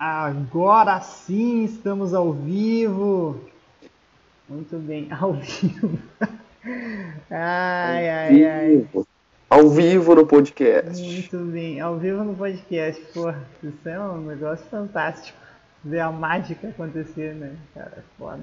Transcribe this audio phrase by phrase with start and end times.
[0.00, 3.38] Agora sim estamos ao vivo.
[4.48, 5.98] Muito bem, ao vivo.
[7.30, 8.88] Ai, ai, ai.
[9.50, 11.02] Ao vivo no podcast.
[11.02, 12.98] Muito bem, ao vivo no podcast.
[13.12, 15.36] Porra, isso é um negócio fantástico.
[15.84, 17.54] Ver a mágica acontecer, né?
[17.74, 18.40] Cara, foda.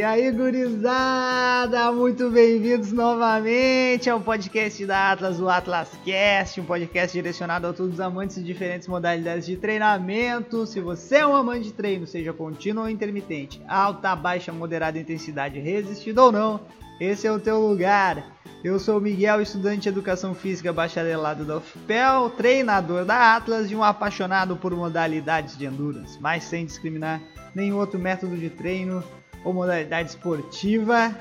[0.00, 7.12] E aí, gurizada, muito bem-vindos novamente ao podcast da Atlas, o Atlas Cast, um podcast
[7.12, 10.64] direcionado a todos os amantes de diferentes modalidades de treinamento.
[10.64, 15.60] Se você é um amante de treino, seja contínuo ou intermitente, alta, baixa, moderada intensidade,
[15.60, 16.60] resistido ou não,
[16.98, 18.24] esse é o teu lugar.
[18.64, 23.84] Eu sou Miguel, estudante de Educação Física bacharelado da UFPEL, treinador da Atlas e um
[23.84, 27.20] apaixonado por modalidades de endurance, mas sem discriminar
[27.54, 29.04] nenhum outro método de treino
[29.44, 31.14] ou modalidade esportiva.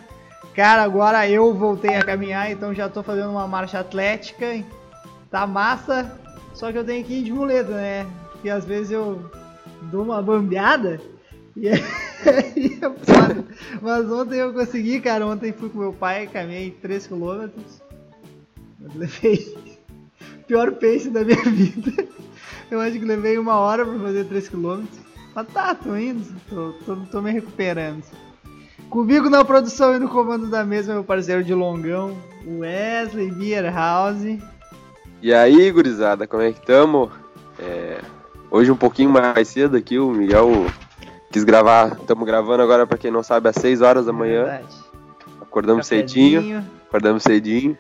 [0.56, 4.64] Cara, agora eu voltei a caminhar, então já tô fazendo uma marcha atlética.
[5.30, 6.20] Tá massa,
[6.54, 8.06] só que eu tenho que ir de muleta, né?
[8.32, 9.30] Porque às vezes eu
[9.84, 11.00] dou uma bambeada
[11.56, 11.78] e é
[13.04, 13.46] foda.
[13.82, 15.26] Mas ontem eu consegui, cara.
[15.26, 17.52] Ontem fui com meu pai, caminhei 3km.
[18.96, 19.56] Levei
[20.48, 22.08] pior pace da minha vida.
[22.72, 24.86] Eu acho que levei uma hora pra fazer 3km.
[25.36, 28.04] Mas tá, tô indo, tô, tô, tô me recuperando.
[28.90, 34.42] Comigo na produção e no comando da mesa, meu parceiro de longão, Wesley Bierhouse.
[35.22, 37.12] E aí, gurizada, como é que tamo?
[37.60, 38.00] É,
[38.50, 40.66] hoje um pouquinho mais cedo aqui, o Miguel
[41.32, 44.46] quis gravar, estamos gravando agora, para quem não sabe, às 6 horas da manhã.
[44.46, 44.64] É
[45.42, 46.42] acordamos Cafézinho.
[46.42, 47.78] cedinho, acordamos cedinho.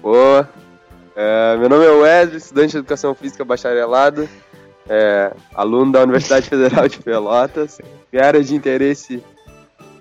[0.00, 0.48] Boa.
[1.16, 4.28] É, meu nome é Wesley, estudante de Educação Física bacharelado
[4.88, 7.80] é, aluno da Universidade Federal de Pelotas.
[8.12, 9.22] Minha área de interesse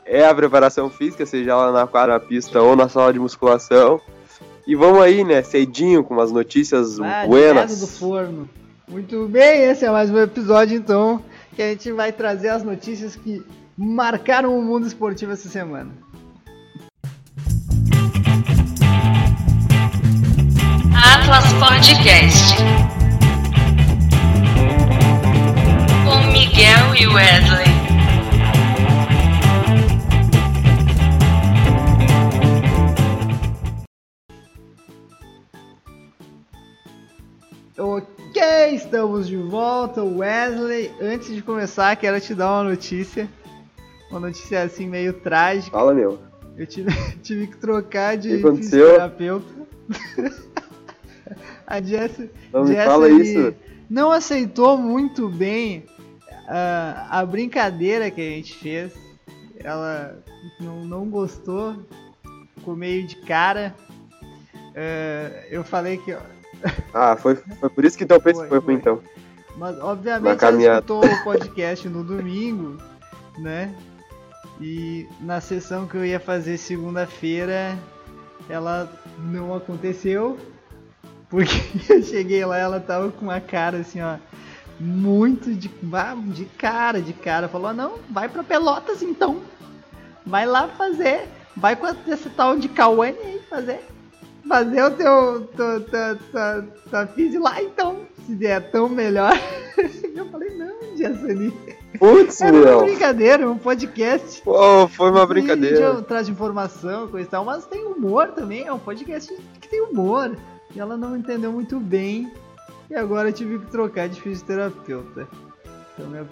[0.05, 3.99] é a preparação física, seja lá na quadra, na pista ou na sala de musculação.
[4.65, 7.79] E vamos aí, né, cedinho, com umas notícias ah, buenas.
[7.79, 8.49] do forno.
[8.87, 11.21] Muito bem, esse é mais um episódio, então,
[11.55, 13.41] que a gente vai trazer as notícias que
[13.77, 15.91] marcaram o mundo esportivo essa semana.
[20.95, 23.02] Atlas Podcast.
[26.53, 27.65] Miguel e Wesley.
[37.75, 40.91] Ok, estamos de volta, Wesley.
[41.01, 43.27] Antes de começar, quero te dar uma notícia.
[44.11, 45.75] Uma notícia assim meio trágica.
[45.75, 46.19] Fala, meu.
[46.55, 46.91] Eu tive,
[47.23, 49.47] tive que trocar de que fisioterapeuta.
[51.65, 53.55] A Jess, não Jess me fala isso.
[53.89, 55.83] não aceitou muito bem
[56.43, 58.93] Uh, a brincadeira que a gente fez,
[59.63, 60.17] ela
[60.59, 61.75] não, não gostou,
[62.55, 63.73] ficou meio de cara.
[64.53, 66.15] Uh, eu falei que.
[66.93, 69.01] Ah, foi, foi por isso que teu peito foi, foi, então.
[69.57, 72.81] Mas obviamente ela escutou o podcast no domingo,
[73.37, 73.75] né?
[74.61, 77.77] E na sessão que eu ia fazer segunda-feira,
[78.47, 78.89] ela
[79.19, 80.37] não aconteceu.
[81.29, 81.51] Porque
[81.91, 84.17] eu cheguei lá, ela tava com uma cara assim, ó
[84.83, 85.69] muito de,
[86.33, 87.47] de cara, de cara.
[87.47, 89.41] Falou, não, vai pra Pelotas então.
[90.25, 91.27] Vai lá fazer.
[91.55, 93.79] Vai com esse tal de Cauane aí fazer.
[94.47, 95.49] Fazer o teu.
[95.55, 98.01] tua, tua, tua, tua fiz lá então.
[98.25, 99.33] Se der tão melhor.
[100.15, 101.53] Eu falei, não, Jassani.
[101.97, 102.77] Putz, Era meu.
[102.79, 104.41] uma brincadeira, um podcast.
[104.41, 106.01] Pô, foi uma brincadeira.
[106.01, 108.65] Traz informação, coisa e tal, mas tem humor também.
[108.65, 110.35] É um podcast que tem humor.
[110.75, 112.31] E ela não entendeu muito bem
[112.93, 115.27] e agora eu tive que trocar de fisioterapeuta.
[115.97, 116.27] Então, minha...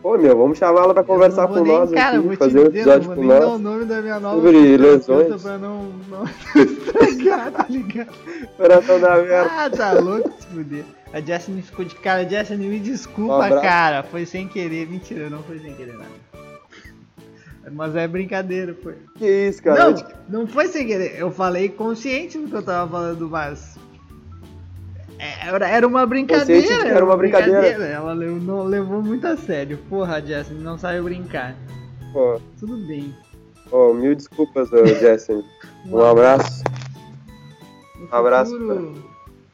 [0.00, 3.14] Pô, meu, vamos chamar ela pra conversar com nem, nós cara, aqui, fazer um episódio
[3.14, 3.40] com nós.
[3.40, 5.42] Dar o nome da minha nova sobre lesões.
[5.42, 8.12] pra não, não estragar, tá ligado?
[8.56, 9.50] Coração da merda.
[9.50, 10.84] Ah, tá louco se fuder.
[11.12, 12.28] A Jessie ficou de cara.
[12.28, 14.02] Jessie, me desculpa, Um cara.
[14.04, 14.88] Foi sem querer.
[14.88, 16.10] Mentira, não foi sem querer nada.
[17.72, 18.96] Mas é brincadeira, foi.
[19.16, 19.90] Que isso, cara?
[19.90, 21.16] Não, não foi sem querer.
[21.16, 23.78] Eu falei consciente do que eu tava falando, mas
[25.22, 26.88] era, era uma brincadeira.
[26.88, 27.60] Era uma brincadeira.
[27.60, 27.92] brincadeira.
[27.92, 29.78] Ela não levou muito a sério.
[29.88, 31.54] Porra, Jessie, não sabe brincar.
[32.12, 32.40] Pô.
[32.58, 33.14] Tudo bem.
[33.70, 35.44] Oh, mil desculpas, Jessie.
[35.86, 36.64] um abraço.
[38.00, 38.58] Um abraço.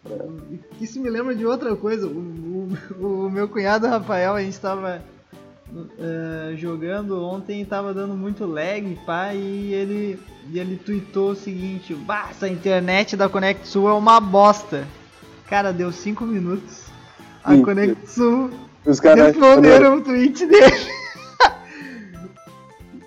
[0.03, 0.17] Pra...
[0.81, 2.06] Isso me lembra de outra coisa.
[2.06, 2.69] O,
[2.99, 5.03] o, o meu cunhado Rafael, a gente tava
[5.70, 10.19] uh, jogando ontem e tava dando muito lag, pá, e ele,
[10.50, 14.87] e ele tweetou o seguinte: Bah, essa internet da Conect Sul é uma bosta.
[15.49, 16.87] Cara, deu 5 minutos.
[17.43, 17.62] A Sim.
[17.62, 18.50] Conexo
[18.85, 19.29] Os caras.
[19.29, 20.99] responderam o tweet dele.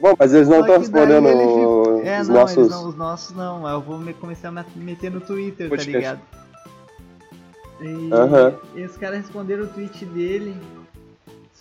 [0.02, 2.70] Bom, mas eles não estão respondendo ele É, os não, nossos.
[2.70, 3.68] não, os nossos não.
[3.70, 5.96] Eu vou me- começar a me- meter no Twitter, tá Podcast.
[5.98, 6.20] ligado?
[7.82, 8.54] E, Aham.
[8.76, 10.56] e os caras responderam o tweet dele.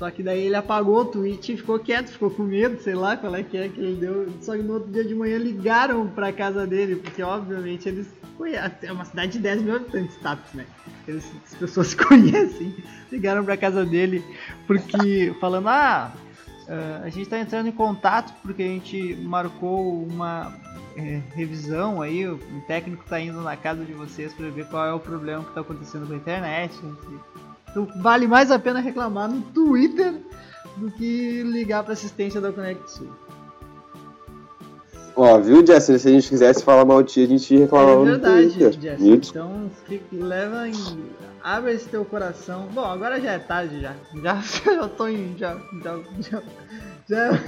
[0.01, 3.19] Só que daí ele apagou o tweet e ficou quieto, ficou com medo, sei lá
[3.19, 4.33] qual é que é que ele deu.
[4.41, 8.09] Só que no outro dia de manhã ligaram pra casa dele, porque obviamente eles.
[8.83, 10.65] É uma cidade de 10 mil habitantes, Tapes, né?
[11.07, 12.75] Eles, as pessoas se conhecem.
[13.13, 14.25] Ligaram pra casa dele
[14.67, 16.15] porque falando, ah,
[16.67, 20.57] ah, a gente tá entrando em contato porque a gente marcou uma
[20.97, 24.95] é, revisão aí, o técnico tá indo na casa de vocês pra ver qual é
[24.95, 26.75] o problema que tá acontecendo com a internet.
[26.75, 27.50] sei.
[27.71, 30.15] Então vale mais a pena reclamar no Twitter
[30.77, 33.09] do que ligar pra assistência da Connect Sul.
[35.17, 35.85] Ó, viu, Jess?
[35.85, 38.81] Se a gente quisesse falar mal de ti, a gente reclamava É no verdade, Twitter.
[38.81, 39.03] Jess.
[39.03, 40.73] Então fica- leva em.
[41.43, 42.69] Abre esse teu coração.
[42.73, 43.95] Bom, agora já é tarde já.
[44.23, 45.37] Já, já tô em.
[45.37, 45.57] Já.
[45.83, 45.99] Já.
[46.29, 46.43] Já.
[47.09, 47.41] Já,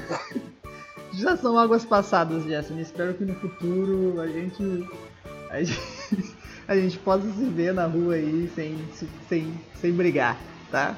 [1.14, 2.70] já são águas passadas, Jess.
[2.78, 4.86] Espero que no futuro a gente.
[5.50, 5.78] A gente,
[6.78, 8.76] a gente possa se ver na rua aí sem,
[9.28, 10.38] sem, sem brigar,
[10.70, 10.96] tá?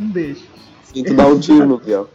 [0.00, 0.44] Um beijo.
[0.84, 2.08] Sinto dar um tiro no Biel.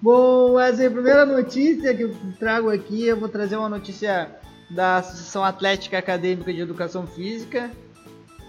[0.00, 4.30] Bom, Wesley, a primeira notícia que eu trago aqui, eu vou trazer uma notícia
[4.70, 7.70] da Associação Atlética Acadêmica de Educação Física,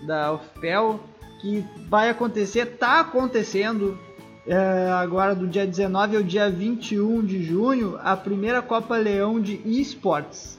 [0.05, 0.99] da UFPEL,
[1.41, 3.97] que vai acontecer, está acontecendo
[4.45, 9.61] é, agora do dia 19 ao dia 21 de junho, a primeira Copa Leão de
[9.65, 10.58] eSports.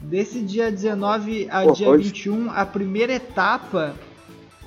[0.00, 3.94] Desse dia 19 ao Pô, dia hoje- 21, a primeira etapa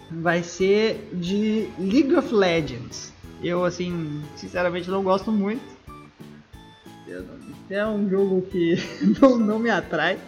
[0.09, 3.13] vai ser de League of Legends.
[3.41, 5.61] Eu, assim, sinceramente não gosto muito.
[7.69, 8.75] É um jogo que
[9.21, 10.19] não, não me atrai.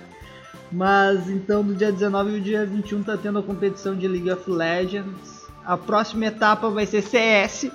[0.72, 4.50] Mas então do dia 19 ao dia 21 tá tendo a competição de League of
[4.50, 5.44] Legends.
[5.66, 7.70] A próxima etapa vai ser CS.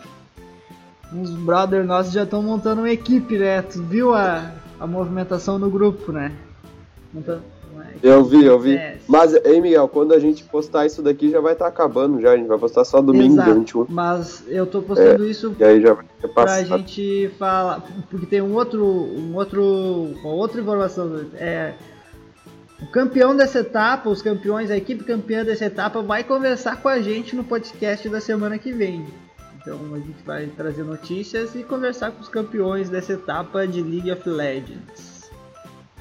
[1.12, 3.62] Uns brother nossos já estão montando uma equipe, né?
[3.62, 6.32] Tu viu a, a movimentação no grupo, né?
[8.02, 8.76] Eu vi, eu vi.
[8.76, 9.02] CS.
[9.06, 12.32] Mas, ei, Miguel, quando a gente postar isso daqui já vai estar acabando já.
[12.32, 13.86] A gente vai postar só domingo, dia Exato, 21.
[13.88, 18.40] Mas eu tô postando isso E aí já vai ter pra gente falar, porque tem
[18.40, 21.74] um outro, um outro, uma outra informação, é
[22.80, 27.00] o campeão dessa etapa, os campeões, a equipe campeã dessa etapa vai conversar com a
[27.00, 29.04] gente no podcast da semana que vem.
[29.60, 34.10] Então a gente vai trazer notícias e conversar com os campeões dessa etapa de League
[34.12, 35.17] of Legends.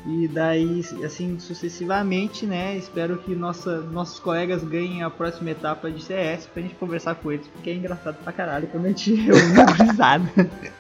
[0.07, 2.77] E daí, assim sucessivamente, né?
[2.77, 7.29] Espero que nossa, nossos colegas ganhem a próxima etapa de CS pra gente conversar com
[7.29, 10.31] eles, porque é engraçado pra caralho quando a gente reúne a gurizada.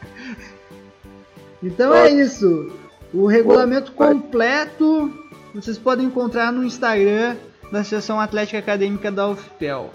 [1.61, 2.71] Então é isso.
[3.11, 5.11] O regulamento completo
[5.55, 7.35] vocês podem encontrar no Instagram
[7.71, 9.89] da Associação Atlética Acadêmica da UFPEL.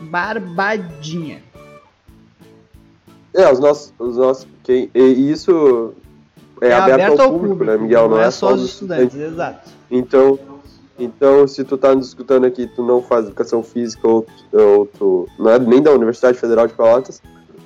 [0.00, 1.42] Barbadinha.
[3.34, 3.92] É, os nossos.
[3.98, 5.94] Os nossos quem, e isso
[6.60, 8.08] é, aberto, ao público, né, Miguel?
[8.08, 9.70] Não, é só os estudantes, exato.
[9.90, 10.38] Então,
[10.98, 15.28] então, se tu tá nos escutando aqui, tu não faz educação física ou, ou tu
[15.38, 17.22] não é nem da Universidade Federal de Pelotas,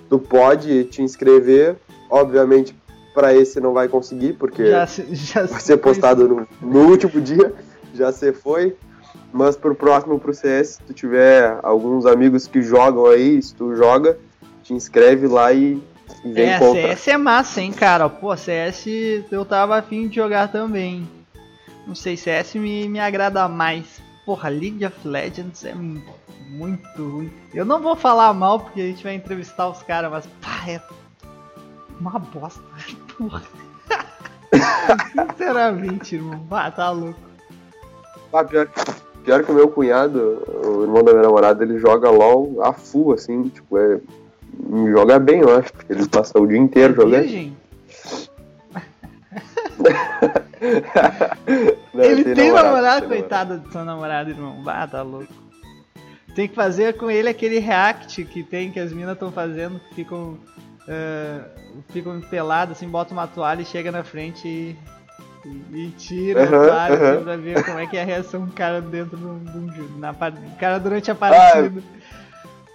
[0.08, 1.76] tu pode te inscrever.
[2.10, 2.76] Obviamente,
[3.14, 7.20] para esse não vai conseguir, porque Já, se- já vai ser postado no, no último
[7.20, 7.52] dia,
[7.94, 8.76] já se foi.
[9.32, 13.74] Mas pro próximo, pro CS, se tu tiver alguns amigos que jogam aí, se tu
[13.74, 14.18] joga,
[14.62, 15.82] te inscreve lá e
[16.24, 16.82] vem É, compra.
[16.96, 18.08] CS é massa, hein, cara.
[18.08, 18.86] Pô, CS
[19.30, 21.08] eu tava afim de jogar também.
[21.86, 23.84] Não sei, CS me, me agrada mais.
[24.24, 26.00] Porra, League of Legends é mu-
[26.48, 27.32] muito ruim.
[27.52, 30.80] Eu não vou falar mal porque a gente vai entrevistar os caras, mas pá, é
[32.00, 32.62] uma bosta.
[33.18, 33.42] Porra.
[35.30, 36.46] Sinceramente, irmão.
[36.50, 37.18] Ah, tá louco.
[38.32, 38.68] Ah, pior,
[39.24, 43.12] pior que o meu cunhado, o irmão da minha namorada, ele joga LOL a full,
[43.12, 44.00] assim, tipo, é.
[44.90, 47.22] Joga bem, eu acho, porque ele passa o dia inteiro jogando.
[47.22, 47.56] Virgem?
[51.92, 53.06] Não, Ele tem namorado, namorado.
[53.08, 54.62] coitado do seu namorado, irmão.
[54.66, 55.32] Ah, tá louco.
[56.34, 59.94] Tem que fazer com ele aquele react que tem, que as minas estão fazendo, que
[59.96, 60.38] ficam.
[60.88, 61.44] ah,
[61.90, 64.76] ficam peladas, assim, bota uma toalha e chega na frente e.
[65.74, 67.22] E, tira Aham, a toalha aham.
[67.24, 69.98] pra ver como é que é a reação do cara dentro do, do.
[69.98, 71.82] Na, o cara durante a Ah, partida.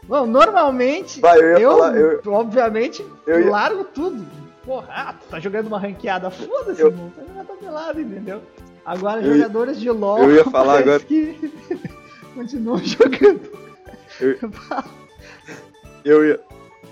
[0.07, 4.25] Bom, normalmente, Vai, eu eu, falar, eu- obviamente, eu ia- largo tudo.
[4.65, 6.91] Porra, ah, tu tá jogando uma ranqueada, foda-se, Eu-.
[6.91, 8.41] Tá jogando pelado, entendeu?
[8.85, 10.19] Agora, Eu jogadores de LoL.
[10.23, 11.51] eu ia falar agora- que
[12.35, 13.41] continuam jogando.
[16.03, 16.39] Eu ia,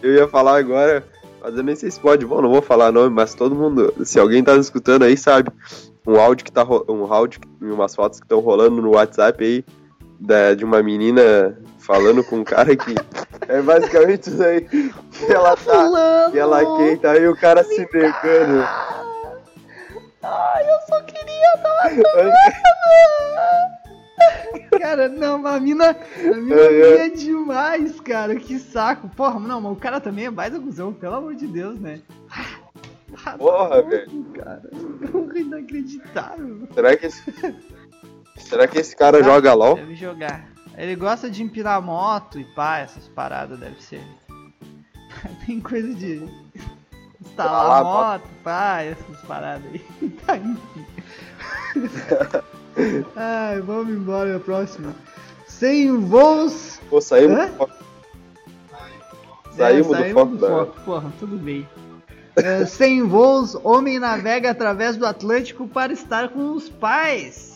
[0.03, 1.03] eu ia falar agora,
[1.41, 4.19] mas eu nem sei se pode, bom, não vou falar nome, mas todo mundo, se
[4.19, 5.50] alguém tá nos escutando aí, sabe,
[6.05, 9.65] um áudio que tá, um áudio e umas fotos que estão rolando no WhatsApp aí,
[10.19, 12.96] da, de uma menina falando com um cara que
[13.48, 14.62] É basicamente isso aí.
[14.62, 15.86] Que ela tá.
[15.86, 16.32] Fulano!
[16.32, 18.63] Que ela queita aí o cara se negando.
[20.24, 22.56] Ai, eu só queria dar uma
[24.80, 27.06] Cara, não, a mina, a mina É, é.
[27.06, 28.36] é demais, cara.
[28.36, 29.08] Que saco.
[29.10, 32.01] Porra, não, mas o cara também é baita cuzão, pelo amor de Deus, né?
[32.32, 34.24] Ah, Porra, tá louco, velho.
[34.34, 34.62] Cara,
[35.12, 36.68] porra, inacreditável.
[36.74, 37.56] Será que esse.
[38.38, 39.75] Será que esse cara joga LOL?
[39.75, 40.55] Deve jogar.
[40.77, 44.01] Ele gosta de empinar moto e pá, essas paradas, deve ser.
[45.46, 46.27] Tem coisa de
[47.22, 49.86] instalar Ah, moto, pá, essas paradas aí.
[50.25, 50.86] Tá, enfim.
[53.15, 54.94] Ai, vamos embora na próxima.
[55.48, 56.79] Sem voos.
[56.89, 57.48] Pô, saímos Hã?
[57.48, 57.74] do foco.
[59.55, 60.82] Saímos do saímos foco do da- foco.
[60.82, 61.67] Porra, tudo bem.
[62.36, 67.55] É, sem voos, homem navega através do Atlântico para estar com os pais.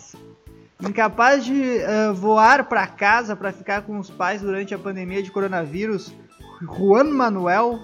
[0.81, 5.29] Incapaz de eh, voar para casa para ficar com os pais durante a pandemia de
[5.29, 6.13] coronavírus,
[6.61, 7.79] Juan Manuel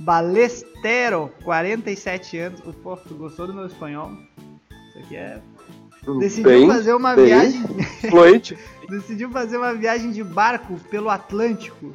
[0.00, 2.62] Balestero, 47 anos.
[2.66, 4.10] Oh, pô, tu gostou do meu espanhol?
[4.88, 5.40] Isso aqui é.
[6.18, 7.26] Decidiu Bem, fazer uma bem.
[7.26, 7.62] viagem.
[8.08, 8.58] fluente.
[8.88, 11.92] decidiu fazer uma viagem de barco pelo Atlântico.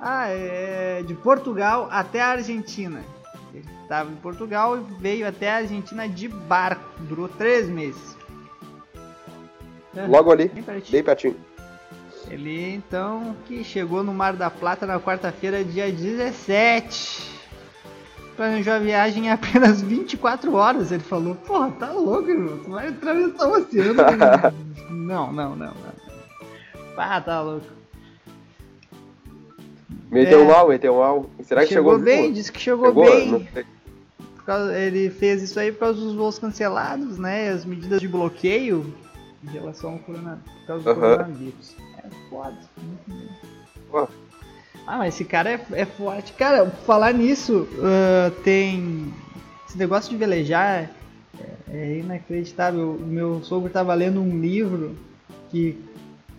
[0.00, 3.02] Ah, é de Portugal até a Argentina.
[3.52, 6.84] Ele estava em Portugal e veio até a Argentina de barco.
[7.00, 8.16] Durou três meses.
[10.08, 10.92] Logo ali, Bem pertinho.
[10.92, 11.36] bem pertinho.
[12.28, 17.40] Ele então que chegou no Mar da Plata na quarta-feira, dia 17.
[18.36, 20.92] Planejou a viagem em apenas 24 horas.
[20.92, 22.58] Ele falou: Porra, tá louco, irmão.
[22.58, 23.94] Tu vai atravessar o oceano.
[24.90, 25.74] não, não, não, não.
[26.96, 27.66] Ah, tá louco.
[30.10, 30.44] Meteu É.
[30.44, 31.30] mal, meteu mal.
[31.42, 32.34] Será que chegou, bem, vivo?
[32.34, 33.04] disse que chegou, Chegou?
[33.40, 33.48] bem.
[34.44, 37.50] Causa- ele fez isso aí por causa dos voos cancelados, né?
[37.50, 38.92] As medidas de bloqueio
[39.44, 41.74] em relação ao corona, por causa do coronavírus.
[41.98, 42.56] É foda.
[44.86, 46.32] Ah, mas esse cara é, é forte.
[46.32, 49.12] Cara, falar nisso, ah, tem.
[49.68, 50.90] Esse negócio de velejar
[51.38, 52.92] é, é inacreditável.
[52.92, 54.96] O meu sogro tava lendo um livro
[55.50, 55.78] que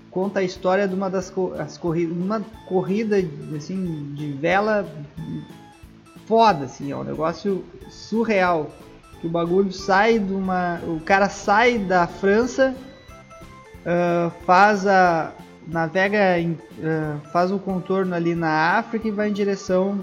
[0.09, 3.17] conta a história de uma das co- as corridas, uma corrida
[3.55, 4.85] assim de vela
[6.25, 8.69] foda assim, é um negócio surreal.
[9.21, 12.75] Que o bagulho sai de uma, o cara sai da França,
[13.85, 15.31] ah, faz a
[15.67, 19.99] navega, em, ah, faz o contorno ali na África e vai em direção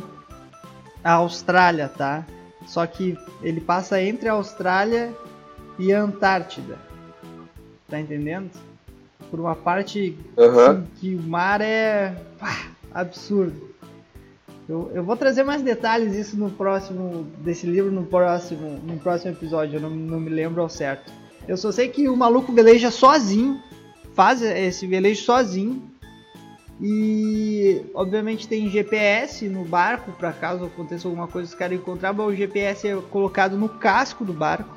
[1.02, 2.25] à Austrália, tá?
[2.66, 5.12] Só que ele passa entre a Austrália
[5.78, 6.78] e a Antártida.
[7.88, 8.50] Tá entendendo?
[9.30, 10.87] Por uma parte Aham.
[10.94, 13.68] que, que o mar é pá, absurdo.
[14.68, 19.32] Eu, eu vou trazer mais detalhes isso no próximo desse livro no próximo no próximo
[19.32, 19.76] episódio.
[19.76, 21.11] Eu não, não me lembro ao certo.
[21.47, 23.58] Eu só sei que o maluco veleja sozinho,
[24.18, 25.80] faz esse velejo sozinho
[26.80, 32.26] e obviamente tem GPS no barco para caso aconteça alguma coisa os caras encontrar, mas
[32.26, 34.76] o GPS é colocado no casco do barco.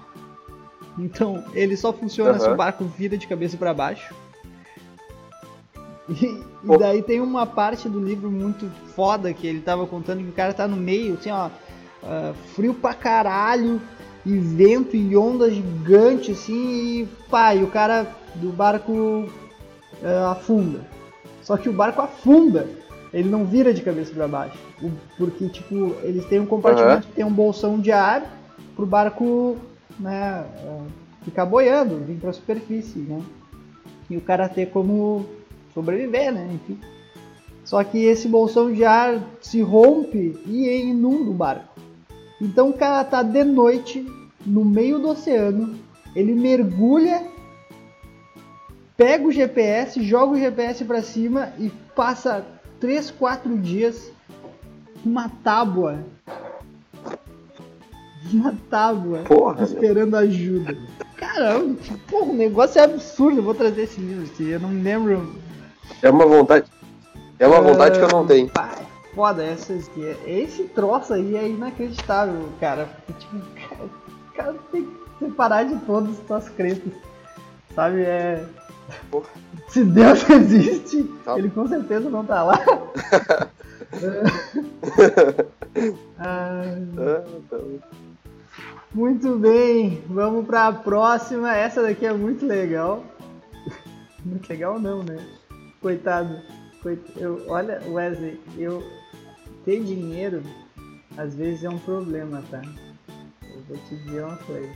[0.95, 2.53] Então ele só funciona se Aham.
[2.53, 4.13] o barco vira de cabeça para baixo.
[6.07, 10.29] E, e daí tem uma parte do livro muito foda que ele tava contando que
[10.29, 11.49] o cara tá no meio, assim, ó,
[12.03, 13.81] ah, frio pra caralho,
[14.23, 19.29] e vento e onda gigante, assim, e pá, e o cara do barco
[20.03, 20.81] ah, afunda.
[21.43, 22.67] Só que o barco afunda,
[23.13, 24.57] ele não vira de cabeça pra baixo,
[25.17, 27.01] porque, tipo, eles têm um compartimento Aham.
[27.01, 28.23] que tem um bolsão de ar
[28.75, 29.57] pro barco,
[29.99, 30.85] né, ah,
[31.23, 33.21] ficar boiando, vir pra superfície, né,
[34.09, 35.25] e o cara ter como
[35.73, 36.49] sobreviver, né?
[36.53, 36.77] Enfim.
[37.63, 41.79] Só que esse bolsão de ar se rompe e inunda o barco.
[42.41, 44.05] Então o cara tá de noite
[44.45, 45.75] no meio do oceano,
[46.15, 47.23] ele mergulha,
[49.01, 52.45] pega o GPS, joga o GPS pra cima e passa
[52.79, 54.11] 3, 4 dias
[55.03, 55.97] uma tábua.
[58.31, 60.77] Uma tábua Porra, esperando ajuda.
[61.17, 63.39] Caramba, porra, o negócio é absurdo.
[63.39, 64.51] Eu vou trazer esse livro aqui.
[64.51, 65.35] Eu não me lembro.
[66.03, 66.69] É uma vontade.
[67.39, 68.49] É uma vontade que eu não tenho.
[68.49, 70.15] Pá, é foda essa aqui.
[70.27, 72.87] Esse troço aí é inacreditável, cara.
[73.17, 73.83] Tipo, cara,
[74.29, 76.93] o cara tem que separar de todas as suas crenças.
[77.75, 78.01] Sabe?
[78.01, 78.45] É.
[79.09, 79.27] Porra.
[79.69, 81.37] Se Deus existe, Tá.
[81.37, 82.59] ele com certeza não tá lá.
[86.19, 86.63] Ah,
[86.97, 87.57] Ah, tá.
[88.93, 91.55] Muito bem, vamos pra próxima.
[91.55, 93.03] Essa daqui é muito legal.
[94.25, 95.17] Muito legal não, né?
[95.81, 96.37] Coitado.
[96.83, 98.83] Coit- Eu, olha, Wesley, eu
[99.63, 100.43] ter dinheiro
[101.17, 102.61] às vezes é um problema, tá?
[103.43, 104.69] Eu vou te dizer uma coisa.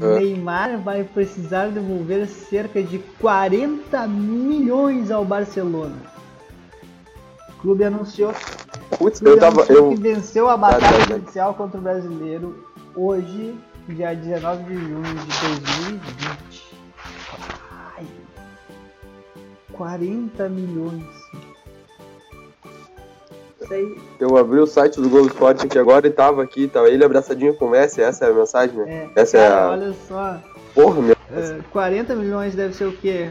[0.00, 0.18] Ah.
[0.18, 5.96] Neymar vai precisar devolver cerca de 40 milhões ao Barcelona.
[7.60, 8.32] clube anunciou,
[8.98, 9.60] Putz, o clube eu tava.
[9.60, 13.54] anunciou Eu, que venceu a batalha judicial contra o brasileiro hoje,
[13.88, 15.40] dia 19 de junho de
[15.80, 16.76] 2020.
[17.70, 18.06] Ai,
[19.72, 21.04] 40 milhões.
[23.72, 27.04] Aí eu abri o site do Globo Esporte aqui agora e tava aqui, tava ele
[27.04, 29.08] abraçadinho com o Messi, essa é a mensagem, né?
[29.16, 29.20] é.
[29.20, 30.40] Essa é Cara, a- olha só.
[30.74, 31.16] Porra, meu.
[31.34, 33.30] É, 40 milhões deve ser o quê?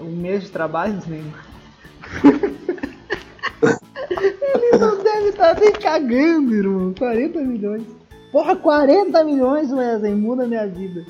[0.00, 1.46] Um mês de trabalho Neymar?
[4.40, 6.94] Ele não deve estar nem cagando, irmão.
[6.98, 7.82] 40 milhões.
[8.32, 10.14] Porra, 40 milhões, Wesley.
[10.14, 11.04] Muda minha vida.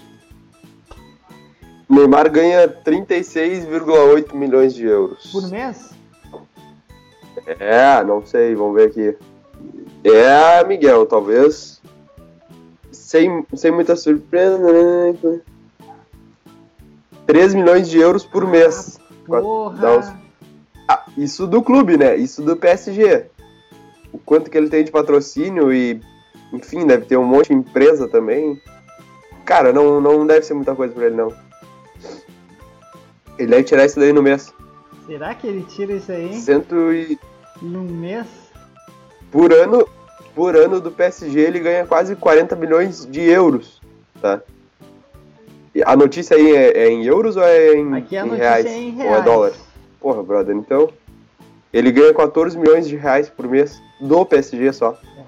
[1.89, 5.31] Neymar ganha 36,8 milhões de euros.
[5.33, 5.96] Por mês?
[7.59, 9.17] É, não sei, vamos ver aqui.
[10.05, 11.81] É, Miguel, talvez.
[12.93, 14.59] Sem, sem muita surpresa.
[14.59, 15.41] né?
[17.27, 18.99] 3 milhões de euros por mês.
[19.27, 19.99] Porra.
[19.99, 20.13] uns-
[20.89, 22.17] Ah, isso do clube, né?
[22.17, 23.27] Isso do PSG.
[24.13, 26.01] O quanto que ele tem de patrocínio e,
[26.53, 28.61] enfim, deve ter um monte de empresa também.
[29.45, 31.33] Cara, não, não deve ser muita coisa pra ele, não.
[33.39, 34.55] Ele deve tirar isso daí no mês.
[35.07, 37.19] Será que ele tira isso aí Cento e...
[37.63, 38.27] num mês?
[39.31, 39.87] Por ano,
[40.35, 43.81] por ano do PSG ele ganha quase 40 milhões de euros,
[44.21, 44.41] tá?
[45.85, 48.67] A notícia aí é, é em euros ou é em, Aqui a em notícia reais?
[48.67, 49.25] é em Ou é reais.
[49.25, 49.53] dólar?
[50.01, 50.91] Porra, brother, então...
[51.73, 54.99] Ele ganha 14 milhões de reais por mês do PSG só.
[55.19, 55.23] É.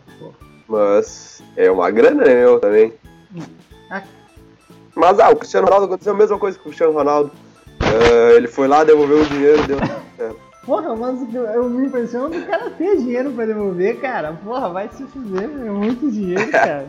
[0.66, 2.94] Mas é uma grana, né, meu, também.
[3.90, 4.02] Ah.
[4.94, 7.30] Mas, ah, o Cristiano Ronaldo aconteceu a mesma coisa com o Cristiano Ronaldo.
[7.90, 9.78] Ah, ele foi lá, devolveu o dinheiro, deu...
[10.18, 10.30] É.
[10.64, 14.38] Porra, mas eu- me impressiono do cara ter dinheiro pra devolver, cara.
[14.44, 16.86] Porra, vai se fuder, é muito dinheiro, cara.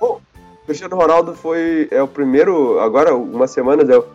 [0.00, 0.18] O
[0.66, 4.06] Cristiano Ronaldo foi é o primeiro, agora umas semanas eu,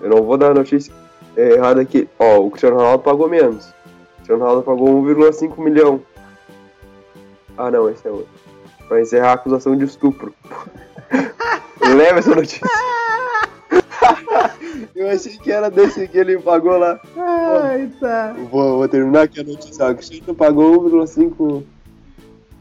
[0.00, 0.92] eu não vou dar a notícia
[1.36, 2.08] errada aqui.
[2.18, 3.66] Ó, o Cristiano Ronaldo pagou menos.
[3.66, 6.00] O Cristiano Ronaldo pagou 1,5 milhão.
[7.58, 8.28] Ah não, esse é outro.
[8.86, 10.32] Pra encerrar a acusação de estupro.
[11.94, 12.60] Leva essa notícia.
[14.94, 17.00] eu achei que era desse que ele pagou lá.
[17.16, 18.34] Ai, tá.
[18.50, 19.90] Vou, vou terminar aqui a notícia.
[19.90, 21.62] O Cristiano pagou 1,5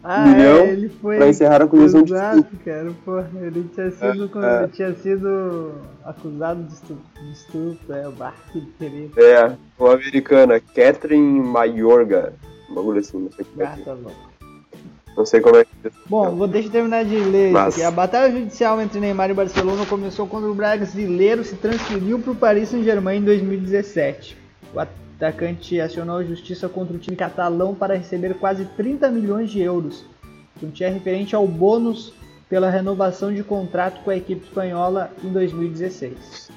[0.03, 1.17] Ah, Milhão é, ele foi.
[1.17, 2.91] pra encerrar a acusação de Exato, cara.
[3.03, 4.67] Porra, ele tinha sido, É, é.
[4.67, 5.71] tinha sido
[6.05, 7.03] acusado de estupro.
[7.21, 9.09] De estupro é, o barco que queria.
[9.17, 12.33] É, uma americana, Catherine Mayorga.
[12.69, 14.11] Um bagulho assim, não sei como é Ah, que, tá bom.
[15.17, 15.71] Não sei como é que
[16.05, 17.81] Bom, vou deixa eu terminar de ler Mas-.
[17.81, 22.35] A batalha judicial entre Neymar e Barcelona começou quando o brasileiro se transferiu para o
[22.35, 24.37] Paris Saint-Germain em 2017.
[24.73, 29.59] O atacante acionou a justiça contra o time catalão para receber quase 30 milhões de
[29.61, 30.05] euros,
[30.59, 32.13] quantia referente ao bônus
[32.47, 36.49] pela renovação de contrato com a equipe espanhola em 2016.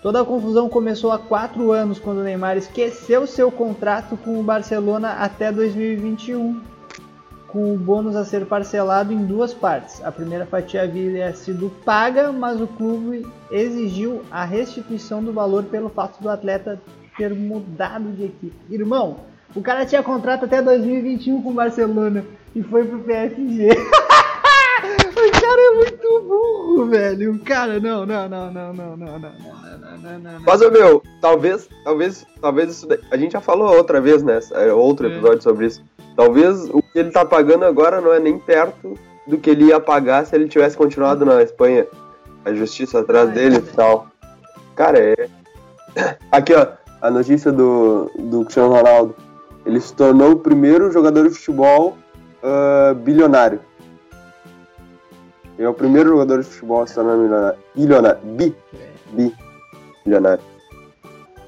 [0.00, 4.42] Toda a confusão começou há quatro anos quando o Neymar esqueceu seu contrato com o
[4.42, 6.73] Barcelona até 2021
[7.54, 10.04] com o bônus a ser parcelado em duas partes.
[10.04, 15.88] A primeira fatia havia sido paga, mas o clube exigiu a restituição do valor pelo
[15.88, 16.82] fato do atleta
[17.16, 18.52] ter mudado de equipe.
[18.68, 19.18] Irmão,
[19.54, 22.24] o cara tinha contrato até 2021 com o Barcelona
[22.56, 23.68] e foi pro PSG.
[23.70, 27.38] o cara é muito velho.
[27.40, 30.40] Cara, não, não, não, não, não, não, não, não, não, não, não, não.
[30.46, 34.72] Mas, meu, talvez, talvez, talvez isso daí, a gente já falou outra vez, né, é,
[34.72, 35.10] outro É.
[35.12, 35.82] episódio sobre isso.
[36.16, 38.94] Talvez o que ele tá pagando agora não é nem perto
[39.26, 41.86] do que ele ia pagar se ele tivesse continuado na Espanha.
[42.44, 44.06] A justiça atrás Ah, é dele e tal.
[44.76, 45.28] Cara, é...
[46.30, 46.66] Aqui, ó,
[47.00, 49.14] a notícia do, do Cristiano Ronaldo.
[49.64, 51.96] Ele se tornou o primeiro jogador de futebol
[52.42, 53.60] ah, bilionário.
[55.56, 57.58] Ele é o primeiro jogador de futebol a se tornar milionário.
[57.74, 58.20] Bilionário.
[58.22, 58.54] Bi.
[59.12, 59.34] Bi.
[60.04, 60.42] Bilionário.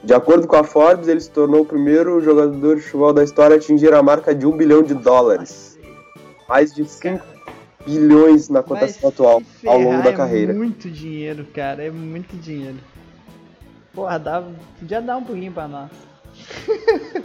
[0.05, 3.57] De acordo com a Forbes, ele se tornou o primeiro jogador de futebol da história
[3.57, 5.77] a atingir a marca de um bilhão de dólares.
[6.49, 7.25] Mais de 5
[7.85, 10.53] bilhões na cotação atual ao longo da ferrar, carreira.
[10.53, 11.85] É muito dinheiro, cara.
[11.85, 12.79] É muito dinheiro.
[13.93, 14.45] Porra, dá,
[14.79, 15.91] podia dar um pouquinho pra nós.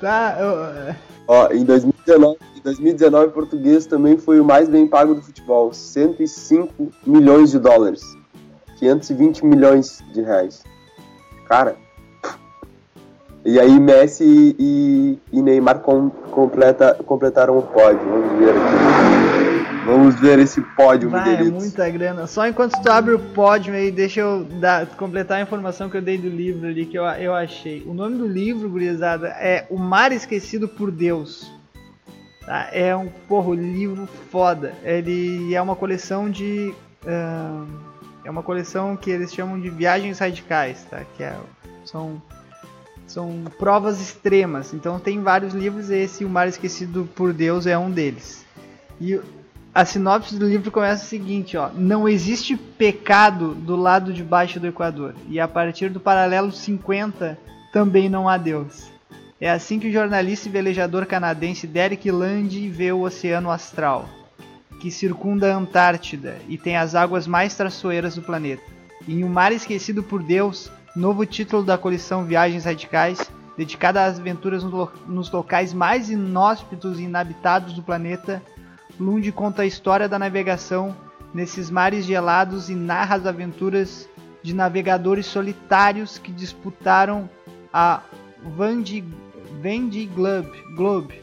[0.00, 0.94] tá, eu,
[1.28, 5.72] Ó, em 2019, em 2019, o português também foi o mais bem pago do futebol,
[5.72, 8.02] 105 milhões de dólares,
[8.78, 10.64] 520 milhões de reais.
[11.46, 11.76] Cara.
[13.44, 18.00] E aí Messi e, e Neymar com- completa, completaram o pódio.
[18.08, 19.84] Vamos ver aqui.
[19.84, 21.62] Vamos ver esse pódio, vai, é Miguelitos.
[21.62, 22.26] muita grana.
[22.26, 26.00] Só enquanto tu abre o pódio aí, deixa eu dar, completar a informação que eu
[26.00, 27.82] dei do livro ali que eu, eu achei.
[27.86, 31.52] O nome do livro, gurizada, é O Mar Esquecido por Deus.
[32.46, 32.68] Tá?
[32.72, 34.74] É um porra, livro foda.
[34.82, 36.74] Ele é uma coleção de.
[37.06, 37.66] ahn,
[38.24, 41.02] é uma coleção que eles chamam de viagens radicais, tá?
[41.16, 41.36] Que é,
[41.84, 42.22] são
[43.06, 44.72] São provas extremas.
[44.72, 48.44] Então tem vários livros e esse O Mar Esquecido por Deus é um deles.
[49.00, 49.20] E
[49.74, 54.60] a sinopse do livro começa o seguinte, ó: Não existe pecado do lado de baixo
[54.60, 57.36] do Equador, e a partir do paralelo 50
[57.72, 58.93] também não há Deus.
[59.44, 64.08] É assim que o jornalista e velejador canadense Derek Land vê o Oceano Astral,
[64.80, 68.62] que circunda a Antártida e tem as águas mais traiçoeiras do planeta.
[69.06, 74.64] Em Um Mar Esquecido por Deus, novo título da coleção Viagens Radicais, dedicada às aventuras
[75.06, 78.42] nos locais mais inóspitos e inabitados do planeta,
[78.98, 80.96] Lund conta a história da navegação
[81.34, 84.08] nesses mares gelados e narra as aventuras
[84.42, 87.28] de navegadores solitários que disputaram
[87.70, 88.00] a
[89.64, 91.22] Vendée Globe, Globe,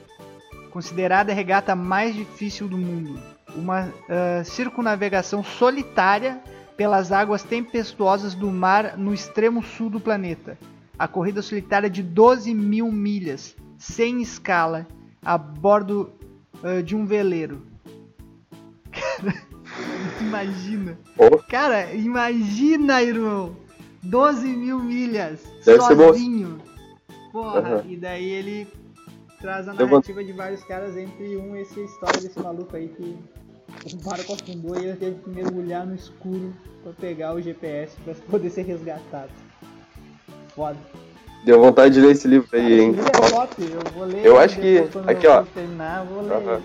[0.71, 3.19] considerada a regata mais difícil do mundo.
[3.55, 6.41] Uma uh, circunnavegação solitária
[6.75, 10.57] pelas águas tempestuosas do mar no extremo sul do planeta.
[10.97, 14.87] A corrida solitária de 12 mil milhas, sem escala,
[15.23, 16.11] a bordo
[16.63, 17.61] uh, de um veleiro.
[18.91, 19.35] Cara,
[20.19, 20.97] imagina.
[21.15, 21.37] Oh.
[21.47, 23.55] Cara, imagina, irmão.
[24.01, 26.70] 12 mil milhas Deve sozinho.
[27.31, 27.83] Porra, Aham.
[27.87, 28.67] e daí ele
[29.39, 32.87] traz a Eu vou- narrativa de vários caras, entre um essa história desse maluco aí
[32.89, 33.17] que
[33.93, 38.13] o barco afundou e ele teve que mergulhar no escuro pra pegar o GPS pra
[38.29, 39.31] poder ser resgatado.
[40.55, 40.77] Foda.
[41.45, 42.91] Deu vontade de ler esse livro aí, hein?
[42.91, 45.43] Esse livro é top, eu vou ler Eu acho que- aqui, eu ó.
[45.43, 46.33] terminar, vou ler.
[46.33, 46.61] Aham.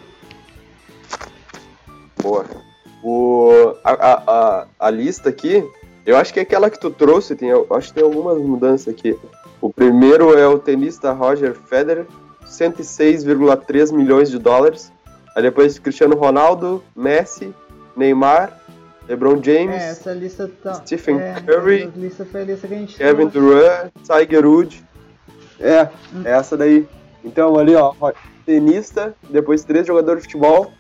[2.22, 2.44] Boa.
[3.02, 5.64] O, a, a, a, a lista aqui,
[6.05, 8.88] eu acho que é aquela que tu trouxe, tem, eu acho que tem algumas mudanças
[8.92, 9.16] aqui.
[9.66, 12.07] O primeiro é o tenista Roger Federer,
[12.46, 14.92] 106,3 milhões de dólares.
[15.35, 17.52] Aí depois Cristiano Ronaldo, Messi,
[17.96, 18.61] Neymar,
[19.09, 20.74] LeBron James, É, essa lista tá.
[20.74, 23.38] Stephen é, Curry, lista foi a lista que a gente Kevin trouxe.
[23.40, 24.85] Durant, Tiger Woods.
[25.59, 25.88] É,
[26.24, 26.87] é essa daí.
[27.24, 27.92] Então ali, ó,
[28.44, 30.70] tenista, depois três jogadores de futebol,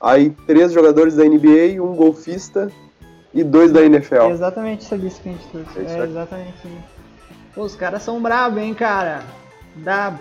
[0.00, 2.72] aí três jogadores da NBA, um golfista
[3.34, 4.30] e dois da É NFL.
[4.30, 5.78] exatamente essa lista que a gente trouxe.
[5.80, 6.93] É É, exatamente isso.
[7.54, 9.22] Pô, os caras são bravos, hein, cara.
[9.76, 10.18] Dá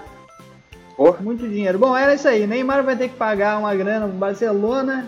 [0.96, 1.18] Porra.
[1.20, 1.80] muito dinheiro.
[1.80, 2.46] Bom, era isso aí.
[2.46, 5.08] Neymar vai ter que pagar uma grana pro Barcelona.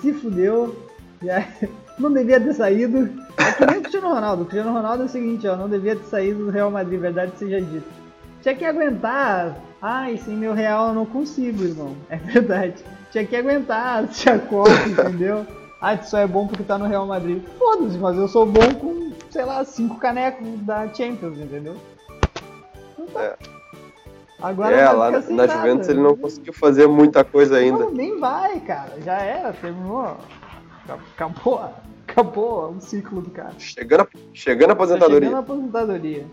[0.00, 0.76] Se fudeu.
[1.22, 1.44] Já
[1.98, 3.10] não devia ter saído.
[3.36, 4.42] É que nem o Cristiano Ronaldo.
[4.42, 5.56] O Cristiano Ronaldo é o seguinte, ó.
[5.56, 7.86] Não devia ter saído do Real Madrid, verdade seja dita.
[8.42, 9.56] Tinha que aguentar.
[9.82, 11.96] Ai, sem meu real eu não consigo, irmão.
[12.08, 12.74] É verdade.
[13.10, 15.46] Tinha que aguentar, tinha Copa, entendeu?
[15.88, 17.44] Ah, tu só é bom porque tá no Real Madrid.
[17.58, 21.76] Foda-se, mas eu sou bom com, sei lá, cinco canecos da Champions, entendeu?
[22.92, 23.22] Então tá.
[23.22, 23.36] É.
[24.42, 25.52] Agora É, lá na, nada.
[25.56, 27.84] Juventus ele não conseguiu fazer muita coisa ainda.
[27.84, 28.94] Não, nem vai, cara.
[29.04, 30.16] Já era, terminou.
[31.14, 31.70] Acabou,
[32.08, 33.52] acabou o ciclo do cara.
[33.56, 35.28] Chegando a, chegando a Tá aposentadoria.
[35.28, 36.26] chegando a aposentadoria.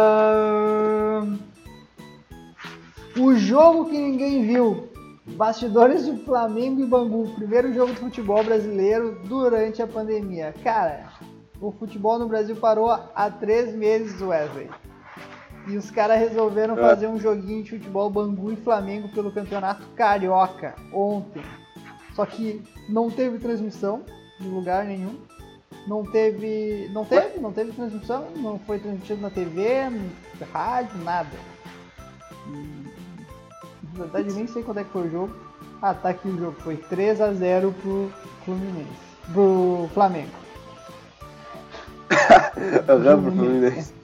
[0.00, 1.38] Ahn,
[3.18, 4.89] O jogo que ninguém viu.
[5.36, 7.28] Bastidores de Flamengo e Bangu.
[7.34, 10.54] Primeiro jogo de futebol brasileiro durante a pandemia.
[10.62, 11.08] Cara,
[11.60, 14.68] o futebol no Brasil parou há três meses, Wesley.
[15.66, 16.80] E os caras resolveram É.
[16.80, 21.42] fazer um joguinho de futebol Bangu e Flamengo pelo Campeonato Carioca ontem.
[22.14, 24.02] Só que não teve transmissão
[24.38, 25.16] de lugar nenhum.
[25.86, 26.90] Não teve.
[26.92, 31.30] Não teve, não teve transmissão, não foi transmitido na TV, no rádio, nada.
[32.48, 32.89] E,
[33.94, 35.30] na verdade nem sei quando é que foi o jogo.
[35.82, 36.54] Ah, tá aqui o jogo.
[36.60, 38.10] Foi 3 a 0 pro
[38.44, 38.88] Fluminense.
[39.32, 40.30] Pro Flamengo.
[42.88, 43.94] Eu lembro, Fluminense.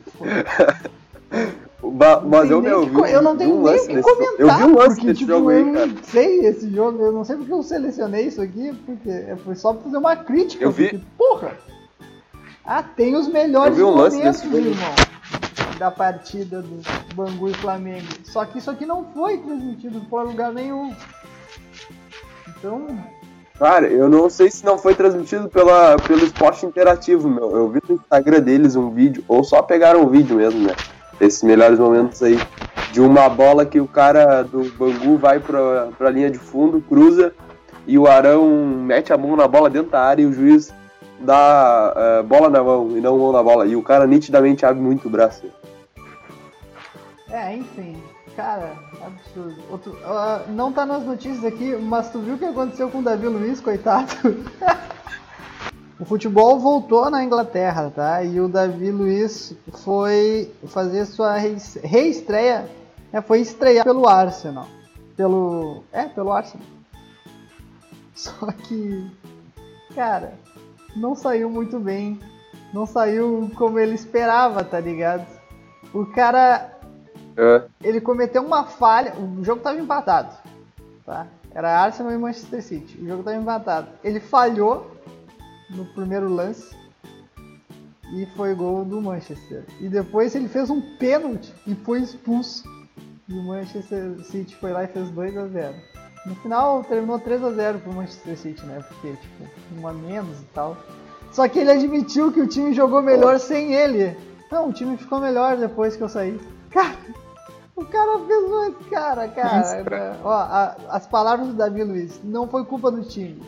[1.82, 3.02] Ba- Mas eu me Tem nem ouvi.
[3.02, 4.40] que eu não tenho um nem o que comentar.
[4.40, 5.86] Eu vi um lance porque, desse tipo, jogo eu aí, cara.
[5.86, 9.54] não sei esse jogo, eu não sei porque eu selecionei isso aqui, porque é- foi
[9.54, 10.64] só pra fazer uma crítica.
[10.64, 11.52] Eu vi- Porque, porra!
[12.64, 14.68] Ah, tem os melhores Eu vi um lance momentos, desse jogo.
[14.68, 14.94] irmão,
[15.78, 16.80] da partida do
[17.14, 18.06] Bangu e Flamengo.
[18.24, 20.94] Só que isso aqui não foi transmitido por lugar nenhum.
[22.48, 22.86] Então,
[23.58, 27.56] Cara, eu não sei se não foi transmitido pela, pelo esporte interativo, meu.
[27.56, 30.74] Eu vi no Instagram deles um vídeo, ou só pegaram um vídeo mesmo, né?
[31.18, 32.38] Esses melhores momentos aí.
[32.92, 37.32] De uma bola que o cara do Bangu vai pra, pra linha de fundo, cruza,
[37.86, 40.72] e o Arão mete a mão na bola dentro da área e o juiz
[41.20, 43.66] dá eh, bola na mão e não mão na bola.
[43.66, 45.46] E o cara nitidamente abre muito o braço.
[47.36, 48.02] É, enfim.
[48.34, 49.56] Cara, absurdo.
[49.70, 53.02] Outro, ah, não tá nas notícias aqui, mas tu viu o que aconteceu com o
[53.02, 54.12] Davi Luiz, coitado?
[55.98, 58.22] o futebol voltou na Inglaterra, tá?
[58.22, 62.68] E o Davi Luiz foi fazer sua rees- reestreia,
[63.12, 64.66] é, foi estrear pelo Arsenal.
[65.16, 65.82] Pelo.
[65.92, 66.66] É, pelo Arsenal.
[68.14, 69.10] Só que.
[69.94, 70.34] Cara,
[70.94, 72.18] não saiu muito bem
[72.72, 75.26] não saiu como ele esperava, tá ligado?
[75.94, 76.75] O cara,
[77.36, 77.64] É.
[77.82, 80.34] ele cometeu uma falha, o jogo tava empatado,
[81.04, 81.26] tá?
[81.54, 83.88] Era Arsenal e Manchester City, o jogo tava empatado.
[84.04, 84.90] Ele falhou
[85.70, 86.74] no primeiro lance
[88.12, 89.64] e foi gol do Manchester.
[89.80, 92.64] E depois ele fez um pênalti e foi expulso.
[93.28, 95.74] E o Manchester City foi lá e fez 2 a 0
[96.26, 98.84] No final terminou 3 a 0 pro Manchester City, né?
[98.86, 100.76] Porque, tipo, um a menos e tal.
[101.32, 104.16] Só que ele admitiu que o time jogou melhor sem ele.
[104.50, 106.40] Não, o time ficou melhor depois que eu saí.
[106.70, 106.96] Cara,
[107.76, 108.72] o cara fez uma.
[108.90, 109.62] Cara, cara.
[109.98, 110.16] né?
[110.24, 112.20] Ó, a- as palavras do Davi Luiz.
[112.24, 113.42] Não foi culpa do time.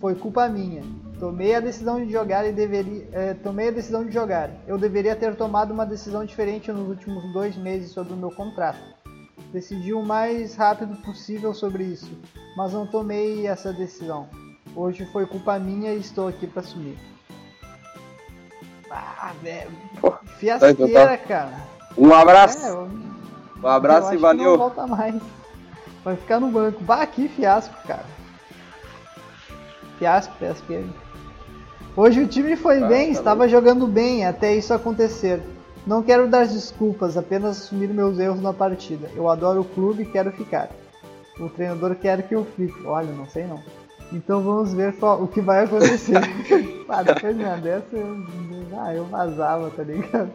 [0.00, 0.82] Foi culpa minha.
[1.20, 3.08] Tomei a decisão de jogar e deveria.
[3.12, 4.50] eh, tomei a decisão de jogar.
[4.66, 8.78] Eu deveria ter tomado uma decisão diferente nos últimos dois meses sobre o meu contrato.
[9.52, 12.10] Decidi o mais rápido possível sobre isso,
[12.56, 14.28] mas não tomei essa decisão.
[14.74, 16.98] Hoje foi culpa minha e estou aqui para assumir.
[18.90, 19.70] Ah, velho.
[20.38, 21.52] Fiasqueira, cara.
[21.96, 22.64] Um abraço.
[22.66, 22.88] É, eu-
[23.64, 24.58] um abraço e que Não valeu.
[24.58, 25.14] volta mais.
[26.04, 26.82] Vai ficar no banco.
[26.84, 28.04] Bah, que fiasco, cara.
[29.98, 30.88] Fiasco, fiasqueiro.
[31.96, 35.40] Hoje o time foi Ah, bem, tá estava jogando bem até isso acontecer.
[35.86, 39.08] Não quero dar desculpas, apenas assumir meus erros na partida.
[39.14, 40.68] Eu adoro o clube e quero ficar.
[41.38, 42.84] O treinador quer que eu fique.
[42.86, 43.60] Olha, não sei não.
[44.12, 46.16] Então vamos ver qual- o que vai acontecer.
[46.88, 48.16] ah, depois de uma dessa, eu,
[48.78, 50.30] ah, eu vazava, tá ligado?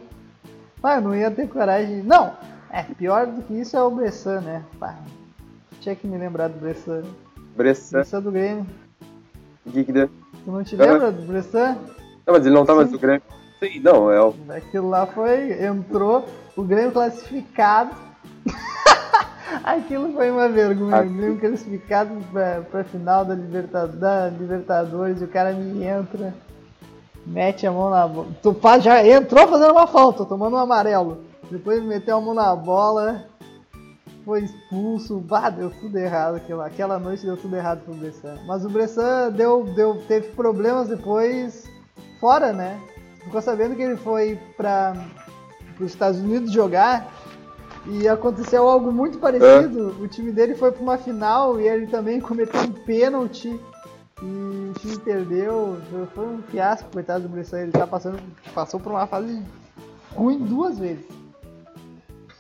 [0.81, 2.03] Ah, eu não ia ter coragem.
[2.03, 2.33] Não!
[2.71, 4.63] É, pior do que isso é o Bressan, né?
[4.79, 4.95] Pá,
[5.81, 7.03] tinha que me lembrar do Bressan.
[7.55, 7.97] Bressan.
[7.97, 8.65] Bressan do Grêmio.
[9.65, 10.09] O que que deu?
[10.45, 10.91] Tu não te Aham.
[10.91, 11.77] lembra do Bressan?
[12.25, 13.23] Não, mas ele não tá mais no Grêmio.
[13.59, 14.33] Sim, não, é o.
[14.49, 15.63] Aquilo lá foi.
[15.63, 17.95] Entrou, o Grêmio classificado.
[19.63, 20.97] Aquilo foi uma vergonha.
[20.97, 21.01] Ah.
[21.01, 26.33] O Grêmio classificado pra, pra final da, Liberta, da Libertadores e o cara me entra,
[27.25, 28.27] mete a mão na bola.
[28.43, 31.28] Tu já entrou fazendo uma falta, tomando um amarelo.
[31.51, 33.25] Depois meteu a mão na bola,
[34.23, 35.19] foi expulso.
[35.19, 36.61] Bah, deu tudo errado aquilo.
[36.61, 38.37] Aquela noite deu tudo errado pro Bressan.
[38.45, 41.67] Mas o Bressan deu, deu, teve problemas depois
[42.19, 42.79] fora, né?
[43.23, 44.93] Ficou sabendo que ele foi para
[45.79, 47.11] os Estados Unidos jogar
[47.87, 49.95] e aconteceu algo muito parecido.
[49.99, 53.59] O time dele foi para uma final e ele também cometeu um pênalti
[54.21, 55.77] e o time perdeu.
[56.13, 57.61] Foi um fiasco, coitado do Bressan.
[57.61, 58.19] Ele tá passando,
[58.53, 59.41] passou por uma fase
[60.15, 61.18] ruim duas vezes.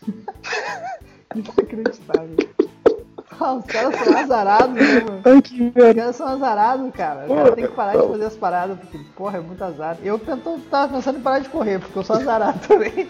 [1.35, 2.35] Inacreditável.
[3.39, 5.21] Ah, os caras são azarados, né, mano?
[5.23, 7.25] Os caras são azarados, cara.
[7.25, 9.97] O cara tem que parar de fazer as paradas, porque, porra, é muito azar.
[10.03, 13.09] Eu tento, tava pensando em parar de correr, porque eu sou azarado também.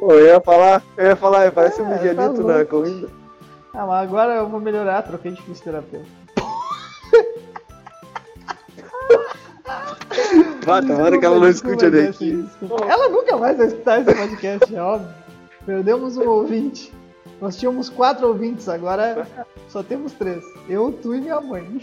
[0.00, 3.08] Pô, eu ia falar, eu ia falar, parece um É, Miguelito tá na corrida.
[3.74, 6.06] Ah, mas agora eu vou melhorar, troquei de fisioterapeuta.
[10.68, 12.46] Vá, tomara que ela não escute a daqui.
[12.86, 15.08] Ela nunca mais vai escutar esse podcast, é óbvio.
[15.64, 16.92] Perdemos um ouvinte.
[17.40, 19.26] Nós tínhamos quatro ouvintes, agora
[19.68, 20.44] só temos três.
[20.68, 21.80] Eu, tu e minha mãe.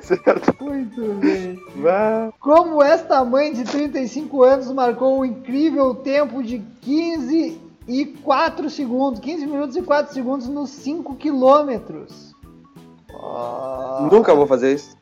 [0.00, 0.56] Certo.
[0.60, 1.62] Muito bem.
[2.40, 9.20] Como esta mãe de 35 anos marcou um incrível tempo de 15 e 4 segundos,
[9.20, 12.27] 15 minutos e 4 segundos nos 5 quilômetros.
[13.18, 14.08] Oh.
[14.10, 14.96] Nunca vou fazer isso.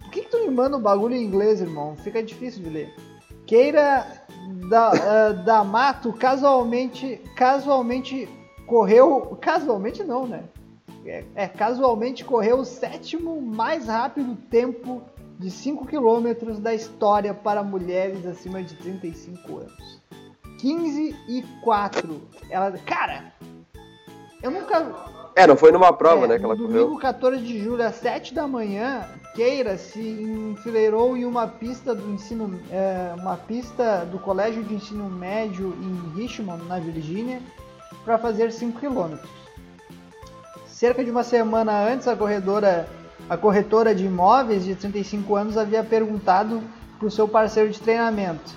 [0.00, 1.96] Por que, que tu me manda um bagulho em inglês, irmão?
[1.96, 2.94] Fica difícil de ler.
[3.46, 4.06] Queira
[4.68, 8.28] da, eh, da Mato casualmente, casualmente
[8.66, 10.44] correu, casualmente não, né?
[11.04, 15.02] É, é, casualmente correu o sétimo mais rápido tempo
[15.38, 20.02] de 5 km da história para mulheres acima de 35 anos.
[20.58, 22.20] 15 e 4.
[22.50, 23.32] Ela, cara,
[24.42, 24.80] eu nunca
[25.36, 26.84] É, não foi numa prova, é, né, que ela no correu.
[26.84, 32.10] domingo 14 de julho, às 7 da manhã, Keira se enfileirou em uma pista do
[32.10, 37.42] ensino, é, uma pista do Colégio de Ensino Médio em Richmond, na Virgínia,
[38.02, 39.18] para fazer 5 km.
[40.66, 42.88] Cerca de uma semana antes, a corredora,
[43.28, 46.62] a corretora de imóveis de 35 anos havia perguntado
[46.98, 48.54] para o seu parceiro de treinamento.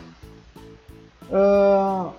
[1.29, 2.11] Ah,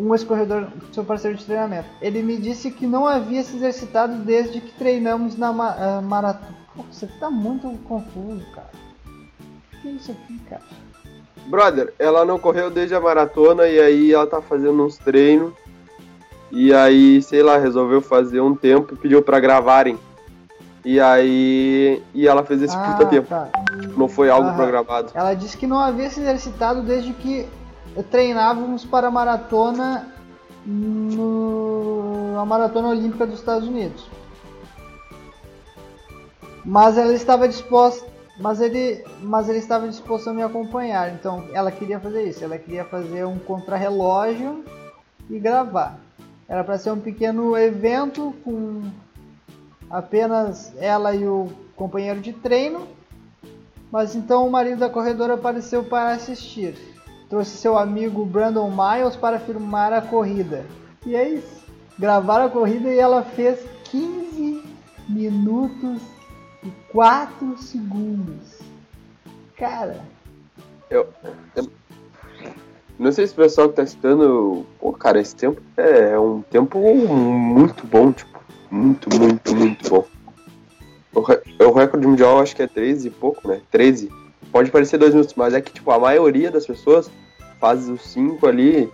[0.00, 1.88] um ex-corredor, seu parceiro de treinamento.
[2.00, 6.56] Ele me disse que não havia se exercitado desde que treinamos na ma ah, maratona.
[6.74, 8.70] Pô, Isso aqui tá muito confuso, cara.
[9.04, 10.62] O que é isso aqui, cara?
[11.46, 15.52] Brother, ela não correu desde a maratona e aí ela tá fazendo uns treinos.
[16.50, 19.98] E aí, sei lá, resolveu fazer um tempo e pediu pra gravarem.
[20.84, 22.02] E aí.
[22.14, 23.28] E ela fez esse puta tempo.
[23.28, 23.48] tá.
[23.96, 24.56] Não foi algo Aham.
[24.56, 25.10] programado.
[25.14, 27.46] Ela disse que não havia se exercitado desde que
[28.10, 30.06] treinávamos para a maratona
[30.64, 34.08] no na maratona olímpica dos Estados Unidos.
[36.64, 38.06] Mas ela estava disposta,
[38.38, 41.12] mas ele, mas ele estava disposto a me acompanhar.
[41.12, 44.64] Então ela queria fazer isso, ela queria fazer um contrarrelógio
[45.28, 45.98] e gravar.
[46.48, 48.82] Era para ser um pequeno evento com
[49.90, 52.88] apenas ela e o companheiro de treino.
[53.90, 56.74] Mas então o marido da corredora apareceu para assistir.
[57.30, 60.66] Trouxe seu amigo Brandon Miles para filmar a corrida.
[61.06, 61.64] E é isso.
[61.96, 64.64] Gravaram a corrida e ela fez 15
[65.08, 66.02] minutos
[66.64, 68.58] e 4 segundos.
[69.56, 70.00] Cara.
[70.90, 71.06] Eu,
[71.54, 71.70] eu
[72.98, 74.66] não sei se o pessoal que tá estudando.
[74.80, 78.40] Pô, cara, esse tempo é um tempo muito bom, tipo.
[78.68, 80.04] Muito, muito, muito bom.
[81.14, 81.20] O,
[81.64, 83.60] o recorde mundial acho que é 13 e pouco, né?
[83.70, 84.10] 13.
[84.52, 87.10] Pode parecer 2 minutos, mas é que, tipo, a maioria das pessoas
[87.60, 88.90] faz os 5 ali.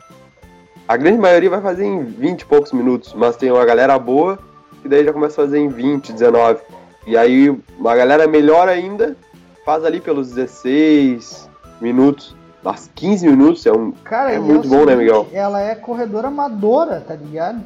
[0.87, 4.39] A grande maioria vai fazer em 20 e poucos minutos, mas tem uma galera boa
[4.83, 6.61] que daí já começa a fazer em 20, 19.
[7.07, 9.17] E aí uma galera melhor ainda
[9.65, 11.49] faz ali pelos 16
[11.81, 12.35] minutos.
[12.63, 13.93] Mas 15 minutos é um.
[13.93, 15.29] Cara, É e muito bom, né, Miguel?
[15.33, 17.63] Ela é corredora amadora, tá ligado?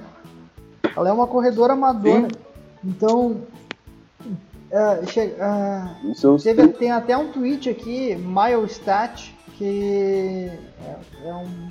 [0.94, 2.28] Ela é uma corredora amadora.
[2.28, 2.28] Sim.
[2.84, 3.36] Então.
[4.70, 5.94] É, che- ah,
[6.42, 10.50] teve- tem até um tweet aqui, Milestat, que
[10.84, 11.70] é, é um.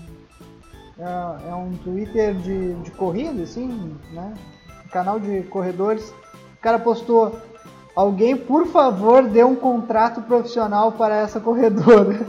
[0.99, 4.33] É, é um Twitter de, de corrida, assim, né?
[4.91, 6.09] Canal de corredores.
[6.57, 7.37] O cara postou.
[7.95, 12.19] Alguém, por favor, dê um contrato profissional para essa corredora.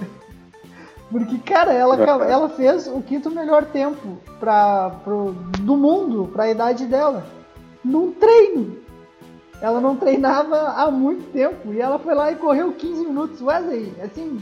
[1.11, 6.45] Porque, cara, ela, acaba- ela fez o quinto melhor tempo pra, pro, do mundo para
[6.45, 7.25] a idade dela.
[7.85, 8.77] Num treino.
[9.61, 11.73] Ela não treinava há muito tempo.
[11.73, 13.43] E ela foi lá e correu 15 minutos.
[13.43, 14.41] Wesley, assim.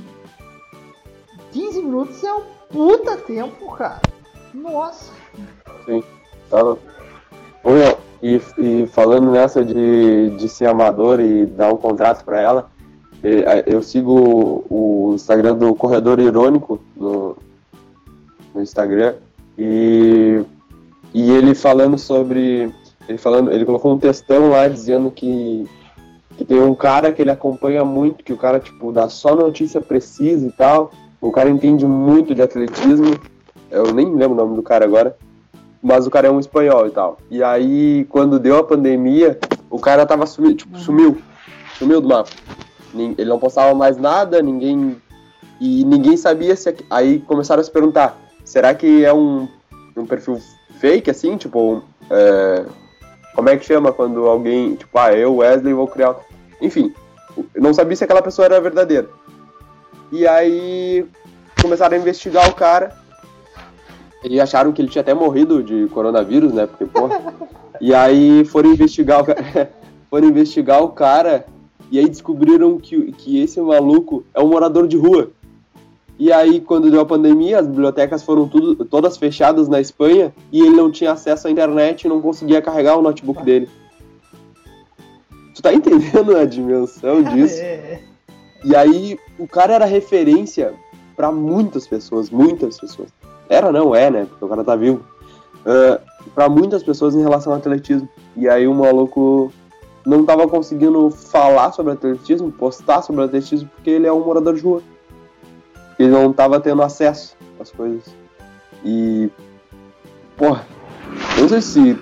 [1.52, 4.00] 15 minutos é um puta tempo, cara.
[4.54, 5.12] Nossa.
[6.50, 6.62] Tá.
[6.62, 12.40] Ô, meu, e, e falando nessa de, de ser amador e dar um contrato pra
[12.40, 12.70] ela,
[13.66, 17.37] eu sigo o Instagram do Corredor Irônico no,
[18.54, 19.14] no Instagram
[19.57, 20.44] e,
[21.12, 22.72] e ele falando sobre.
[23.09, 25.66] Ele falando, ele colocou um textão lá dizendo que,
[26.37, 29.81] que tem um cara que ele acompanha muito, que o cara, tipo, dá só notícia
[29.81, 30.90] precisa e tal.
[31.21, 33.18] O cara entende muito de atletismo.
[33.71, 35.16] Eu nem lembro o nome do cara agora
[35.83, 37.18] mas o cara é um espanhol e tal.
[37.31, 39.38] E aí, quando deu a pandemia,
[39.71, 41.18] o cara tava sumido, tipo, sumiu.
[41.79, 42.31] Sumiu do mapa.
[42.94, 45.01] Ele não postava mais nada, ninguém.
[45.61, 46.75] E ninguém sabia se.
[46.90, 49.47] Aí começaram a se perguntar: será que é um,
[49.97, 50.40] um perfil
[50.81, 51.37] fake, assim?
[51.37, 52.64] Tipo, é,
[53.38, 54.74] como é que chama quando alguém.
[54.74, 56.16] Tipo, ah, eu, Wesley, vou criar.
[56.61, 56.92] Enfim,
[57.55, 59.09] não sabia se aquela pessoa era verdadeira.
[60.11, 61.07] E aí
[61.62, 62.98] começaram a investigar o cara.
[64.24, 66.66] E acharam que ele tinha até morrido de coronavírus, né?
[66.66, 67.33] Porque, porra.
[67.81, 69.70] e aí foram investigar o cara.
[70.11, 71.46] foram investigar o cara.
[71.92, 75.31] E aí descobriram que, que esse maluco é um morador de rua.
[76.18, 80.61] E aí, quando deu a pandemia, as bibliotecas foram tudo, todas fechadas na Espanha e
[80.61, 83.68] ele não tinha acesso à internet e não conseguia carregar o notebook dele.
[85.54, 87.61] Tu tá entendendo a dimensão disso?
[87.61, 88.00] É,
[88.64, 90.74] E aí, o cara era referência
[91.14, 93.11] pra muitas pessoas, muitas pessoas.
[93.48, 94.26] Era, não é, né?
[94.28, 95.04] Porque o cara tá vivo.
[95.61, 96.00] Uh,
[96.35, 98.09] para muitas pessoas em relação ao atletismo.
[98.37, 99.52] E aí o maluco
[100.04, 104.62] não tava conseguindo falar sobre atletismo, postar sobre atletismo, porque ele é um morador de
[104.62, 104.83] rua.
[105.99, 108.05] Ele não tava tendo acesso às coisas.
[108.85, 109.31] E.
[110.37, 110.65] Porra,
[111.37, 111.99] eu não sei se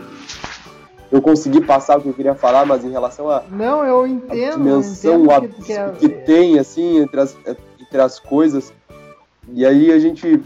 [1.11, 4.09] eu consegui passar o que eu queria falar, mas em relação a Não, eu a
[4.09, 4.57] entendo.
[4.59, 7.35] dimensão eu o entendo que, é que, tem, assim, entre as,
[7.81, 8.73] entre as coisas.
[9.53, 10.43] E aí a gente.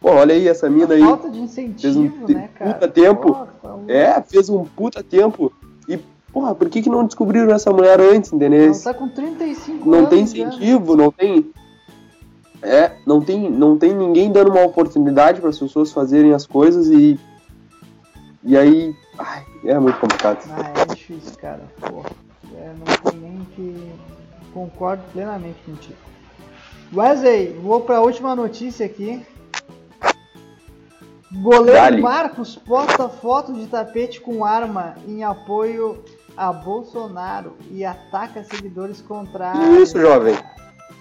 [0.00, 1.00] Pô, olha aí essa mina aí.
[1.02, 2.72] falta de Fez um incentivo, né, cara?
[2.72, 3.28] puta tempo.
[3.28, 3.52] Nossa,
[3.86, 5.52] É, fez um puta tempo.
[5.86, 5.98] E,
[6.32, 8.64] porra, por que, que não descobriram essa mulher antes, entendeu?
[8.72, 10.10] Ela tá com 35 Não anos.
[10.10, 10.48] tem já.
[10.48, 11.52] incentivo, não tem.
[12.62, 16.88] É, não tem, não tem ninguém dando uma oportunidade para as pessoas fazerem as coisas
[16.88, 17.18] e.
[18.44, 18.94] E aí.
[19.18, 20.44] Ai, é muito complicado.
[20.50, 21.62] Ah, é difícil, cara.
[21.80, 22.02] Pô,
[22.56, 23.92] é, não tem nem que.
[24.52, 25.96] Concordo plenamente contigo.
[26.92, 29.24] Wesley, vou pra última notícia aqui.
[31.32, 32.02] Goleiro Dale.
[32.02, 36.02] Marcos posta foto de tapete com arma em apoio
[36.36, 39.78] a Bolsonaro e ataca seguidores contrários.
[39.78, 40.36] Isso, jovem.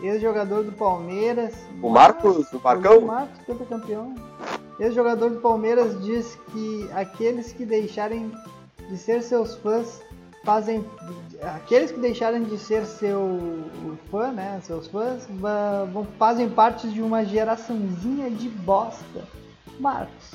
[0.01, 1.53] Ex-jogador do Palmeiras.
[1.81, 3.01] O Marcos, o O Marcão?
[3.01, 4.15] Marcos, campeão.
[4.79, 8.31] Ex-jogador do Palmeiras diz que aqueles que deixarem
[8.89, 10.01] de ser seus fãs
[10.43, 10.85] fazem.
[11.41, 13.39] Aqueles que deixarem de ser seu
[14.09, 14.59] fã, né?
[14.63, 19.23] Seus fãs vão, fazem parte de uma geraçãozinha de bosta.
[19.79, 20.33] Marcos,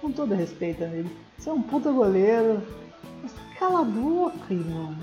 [0.00, 1.10] com todo respeito, amigo.
[1.38, 2.62] Você é um puta goleiro.
[3.22, 4.94] Mas cala a boca, irmão.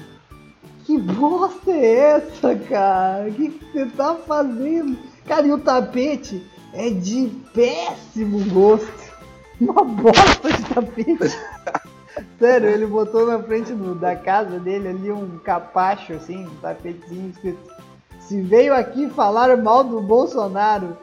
[0.86, 3.28] Que bosta é essa, cara?
[3.30, 4.98] O que que você tá fazendo?
[5.28, 9.12] Cara, e o tapete é de péssimo gosto.
[9.60, 11.38] Uma bosta de tapete.
[12.40, 17.30] Sério, ele botou na frente do- da casa dele ali um capacho, assim, um tapetezinho
[17.30, 17.72] escrito.
[18.20, 20.98] Se veio aqui falar mal do Bolsonaro,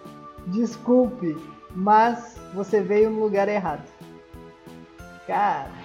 [0.49, 1.37] desculpe,
[1.75, 3.83] mas você veio no lugar errado.
[5.27, 5.78] Cara.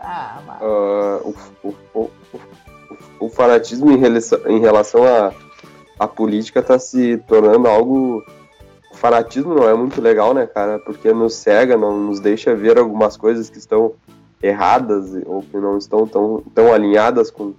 [0.00, 0.56] Ah, mas.
[0.62, 1.34] Ah, o,
[1.64, 2.10] o, o,
[3.20, 5.32] o- fanatismo em relação, em relação à
[5.98, 8.22] à política tá se tornando algo.
[8.92, 10.78] O fanatismo não é muito legal, né, cara?
[10.78, 13.92] Porque nos cega, não nos deixa ver algumas coisas que estão
[14.42, 17.52] erradas ou que não estão tão, tão alinhadas com,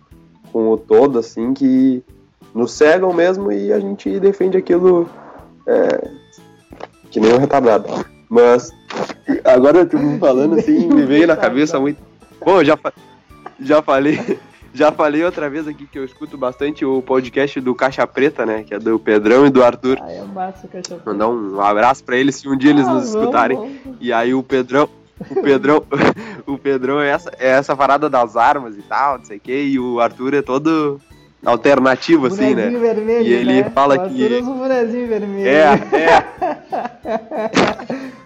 [0.51, 2.01] com o todo, assim, que
[2.55, 5.07] nos cegam mesmo e a gente defende aquilo
[5.67, 6.09] é,
[7.11, 7.87] que nem um retardado.
[8.29, 8.71] Mas
[9.43, 12.01] agora tu me falando assim, me veio na cabeça muito.
[12.49, 12.93] Bom, eu já, fa-
[13.59, 14.19] já falei.
[14.71, 18.61] Já falei outra vez aqui que eu escuto bastante o podcast do Caixa Preta, né?
[18.63, 19.97] Que é do Pedrão e do Arthur.
[19.99, 21.01] Ah, é massa o cachorro.
[21.07, 23.57] Mandar um abraço pra eles se um dia eles Ah, nos vamos, escutarem.
[23.57, 23.97] vamos.
[23.99, 24.87] E aí o Pedrão,
[25.31, 25.83] o Pedrão,
[26.45, 29.59] o Pedrão é essa, é essa parada das armas e tal, não sei o que,
[29.59, 31.01] e o Arthur é todo
[31.43, 32.69] alternativo, assim, né?
[32.69, 33.71] Vermelho, E ele né?
[33.71, 35.47] fala O Arthur que- usa bonezinho vermelho.
[35.49, 35.63] É,
[37.03, 38.09] é.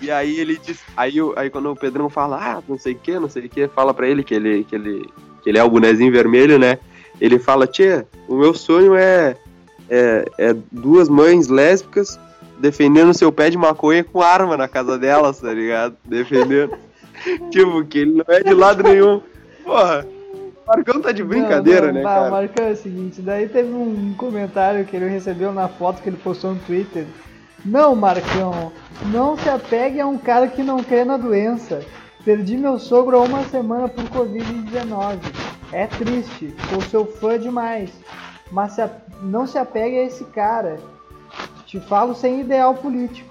[0.00, 3.18] E aí ele diz, aí, aí quando o Pedrão fala, ah, não sei o que,
[3.18, 5.08] não sei o que, fala pra ele que ele, que ele,
[5.42, 6.78] que ele é o bonezinho vermelho, né?
[7.20, 9.36] Ele fala, tia, o meu sonho é,
[9.88, 12.18] é, é duas mães lésbicas
[12.60, 15.96] defendendo seu pé de maconha com arma na casa delas, tá ligado?
[16.04, 16.76] Defendendo.
[17.50, 19.20] tipo, que ele não é de lado nenhum.
[19.64, 22.28] Porra, o Marcão tá de brincadeira, não, não, né, cara?
[22.28, 26.08] O Marcão é o seguinte, daí teve um comentário que ele recebeu na foto que
[26.08, 27.06] ele postou no Twitter.
[27.64, 28.72] Não, Marcão,
[29.12, 31.84] não se apegue a um cara que não crê na doença.
[32.24, 35.18] Perdi meu sogro há uma semana por Covid-19.
[35.72, 37.90] É triste, sou seu fã demais.
[38.50, 38.90] Mas se a-
[39.22, 40.78] não se apegue a esse cara.
[41.66, 43.30] Te falo sem ideal político.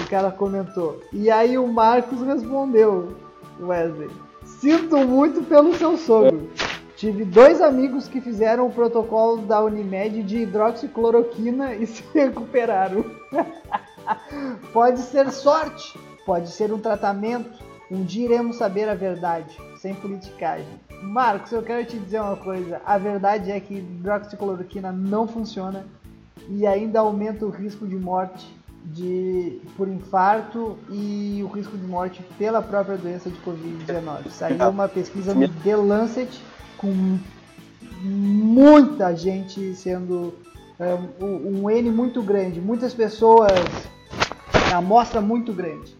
[0.00, 1.00] O cara comentou.
[1.12, 3.14] E aí o Marcos respondeu,
[3.60, 4.08] Wesley.
[4.44, 6.48] Sinto muito pelo seu sogro.
[6.96, 13.04] Tive dois amigos que fizeram o protocolo da Unimed de hidroxicloroquina e se recuperaram.
[14.72, 17.64] pode ser sorte, pode ser um tratamento.
[17.90, 20.66] Um dia iremos saber a verdade, sem politicagem.
[21.02, 22.80] Marcos, eu quero te dizer uma coisa.
[22.84, 25.86] A verdade é que hidroxicloroquina não funciona
[26.48, 32.22] e ainda aumenta o risco de morte de, por infarto e o risco de morte
[32.38, 34.30] pela própria doença de Covid-19.
[34.30, 36.40] Saiu uma pesquisa no The Lancet
[36.78, 37.18] com
[38.02, 40.34] muita gente sendo
[40.78, 43.52] é, um N muito grande, muitas pessoas,
[44.74, 45.96] amostra muito grande.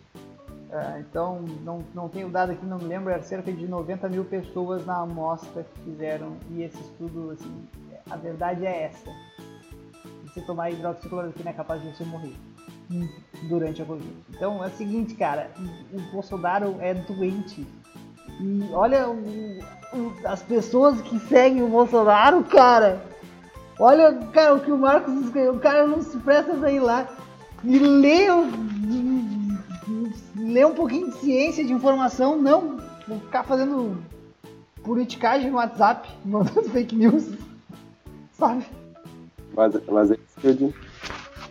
[0.70, 4.24] É, então, não, não tenho dado aqui, não me lembro, era cerca de 90 mil
[4.24, 7.66] pessoas na amostra que fizeram, e esse estudo, assim,
[8.10, 9.10] a verdade é essa.
[10.34, 12.34] Se tomar hidroxicloroquina é capaz de você morrer
[13.48, 14.12] durante a Covid.
[14.30, 15.50] Então é o seguinte, cara,
[15.92, 17.66] o Bolsonaro é doente.
[18.40, 19.60] E olha o-
[19.94, 23.02] o- as pessoas que seguem o Bolsonaro, cara.
[23.78, 27.06] Olha, cara, o que o Marcos escreveu, o cara não se presta pra ir lá
[27.64, 28.30] e ler,
[30.36, 32.78] ler um pouquinho de ciência, de informação, não
[33.24, 33.96] ficar fazendo
[34.82, 37.28] politicagem no WhatsApp, mandando fake news,
[38.32, 38.64] sabe?
[39.54, 40.74] Mas, mas é isso que eu digo.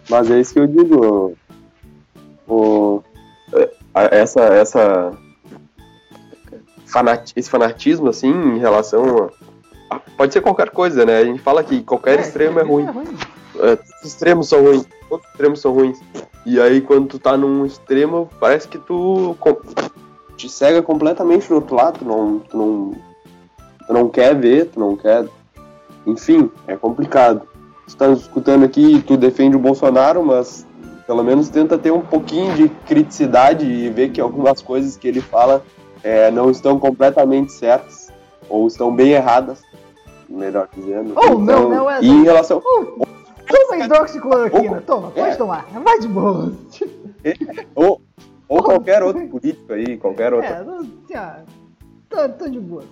[0.10, 1.34] Mas é isso que eu digo.
[2.48, 3.02] O,
[3.54, 5.12] é, a- essa, essa
[6.96, 9.30] fanati- esse fanatismo assim em relação
[9.90, 11.18] a, pode ser qualquer coisa, né?
[11.18, 12.88] A gente fala que qualquer extremo é ruim.
[13.60, 14.88] É, todos os extremos são ruins.
[15.10, 16.00] Todos os extremos são ruins.
[16.46, 19.36] E aí quando tu tá num extremo, parece que tu
[20.38, 22.92] te cega completamente do outro lado, tu não, tu não,
[23.88, 25.26] tu não quer ver, tu não quer.
[26.06, 27.42] Enfim, é complicado.
[27.88, 30.66] Tu tá escutando aqui, tu defende o Bolsonaro, mas
[31.06, 35.22] pelo menos tenta ter um pouquinho de criticidade e ver que algumas coisas que ele
[35.22, 35.64] fala
[36.06, 38.14] é, não estão completamente certas
[38.48, 39.64] ou estão bem erradas,
[40.30, 41.16] melhor dizendo.
[41.18, 42.12] Ou não, né, Wesley?
[42.12, 42.62] E em relação.
[42.62, 45.36] Toma hidroxicloroquina, toma, pode É.
[45.36, 46.54] tomar, vai de boa.
[47.74, 48.00] Ou,
[48.48, 50.48] ou qualquer outro político aí, qualquer outro.
[50.48, 51.32] É, não, assim, ó,
[52.08, 52.84] tô, tô de boa,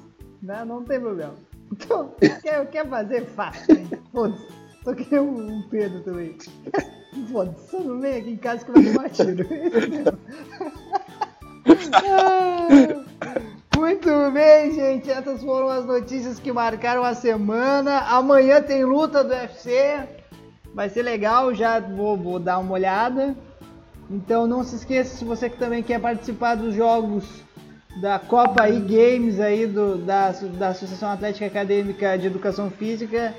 [0.41, 0.65] né?
[0.65, 1.35] Não tem problema.
[1.71, 2.09] Então,
[2.41, 3.67] quer, quer fazer, faz.
[3.67, 3.87] né?
[4.11, 4.47] Foda-se.
[4.83, 6.35] Só que um, um Pedro também.
[7.31, 9.45] Foda-se, só não vem aqui em casa que vai tomar tiro.
[11.65, 12.67] Ah,
[13.77, 15.09] Muito bem, gente.
[15.09, 17.99] Essas foram as notícias que marcaram a semana.
[17.99, 19.99] Amanhã tem luta do UFC.
[20.73, 23.35] Vai ser legal, já vou, vou dar uma olhada.
[24.09, 27.23] Então não se esqueça, se você que também quer participar dos jogos
[28.01, 33.33] da Copa e Games aí do, da, da Associação Atlética Acadêmica de Educação Física,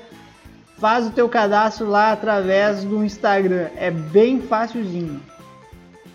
[0.77, 3.67] faz o teu cadastro lá através do Instagram.
[3.75, 5.21] É bem facilzinho.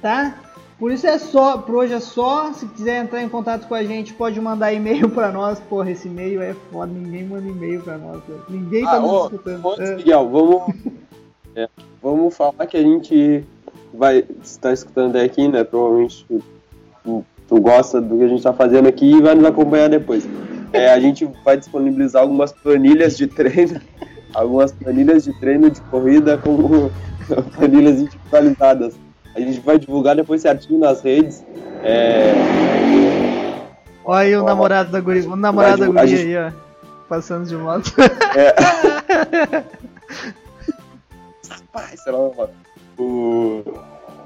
[0.00, 0.34] Tá?
[0.80, 2.52] Por isso é só, por hoje é só.
[2.54, 5.60] Se quiser entrar em contato com a gente, pode mandar e-mail para nós.
[5.60, 8.22] Porra, esse e-mail é foda, ninguém manda e-mail para nós.
[8.26, 8.40] Cara.
[8.48, 9.64] Ninguém tá Ah, nos escutando.
[9.66, 9.96] ô, É.
[9.96, 10.62] Miguel, vamos,
[11.54, 11.68] é,
[12.02, 13.44] vamos falar que a gente
[13.92, 15.62] vai estar escutando até aqui, né?
[15.64, 16.24] Provavelmente
[17.04, 20.26] tu, tu- gosta do que a gente está fazendo aqui e vai nos acompanhar depois.
[20.72, 23.78] É, a gente vai disponibilizar algumas planilhas de treino,
[24.32, 26.88] algumas planilhas de treino de corrida com
[27.54, 28.94] planilhas individualizadas.
[29.34, 31.44] A gente vai divulgar depois certinho nas redes.
[31.82, 32.32] É,
[34.04, 36.50] Olha aí o namorado da guria, o namorado da guria gente- aí, ó.
[37.08, 37.92] Passando de moto.
[41.72, 42.50] Pai, sei lá, mano.
[42.98, 43.62] O...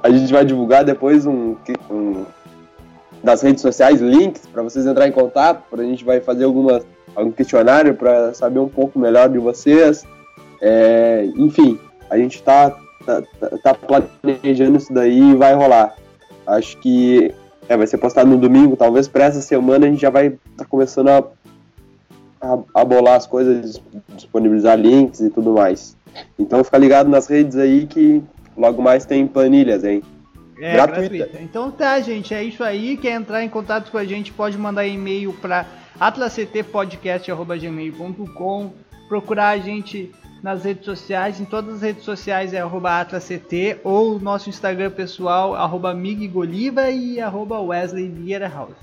[0.02, 1.56] A gente vai divulgar depois um,
[1.90, 2.24] um
[3.22, 5.62] das redes sociais links para vocês entrarem em contato.
[5.72, 6.86] A gente vai fazer algumas,
[7.16, 10.06] algum questionário para saber um pouco melhor de vocês.
[10.60, 11.78] É, enfim,
[12.10, 15.96] a gente tá, tá, tá- tá planejando isso daí e vai rolar.
[16.46, 17.34] Acho que
[17.68, 20.38] é, vai ser postado no domingo, talvez para essa semana a gente já vai estar
[20.58, 21.24] tá começando a,
[22.40, 23.80] a, a bolar as coisas,
[24.14, 25.96] disponibilizar links e tudo mais.
[26.38, 28.22] Então fica ligado nas redes aí que
[28.56, 30.02] logo mais tem planilhas, hein?
[30.60, 31.16] É, Gratuita.
[31.16, 31.42] gratuita.
[31.42, 32.96] Então tá, gente, é isso aí.
[32.96, 35.66] Quer entrar em contato com a gente, pode mandar e-mail para
[35.98, 38.70] atlasctpodcast.gmail.com
[39.08, 40.12] Procurar a gente
[40.44, 45.94] nas redes sociais, em todas as redes sociais é atlasct ou nosso Instagram pessoal, arroba
[45.94, 48.76] miggoliva e arroba Wesley Vieira House.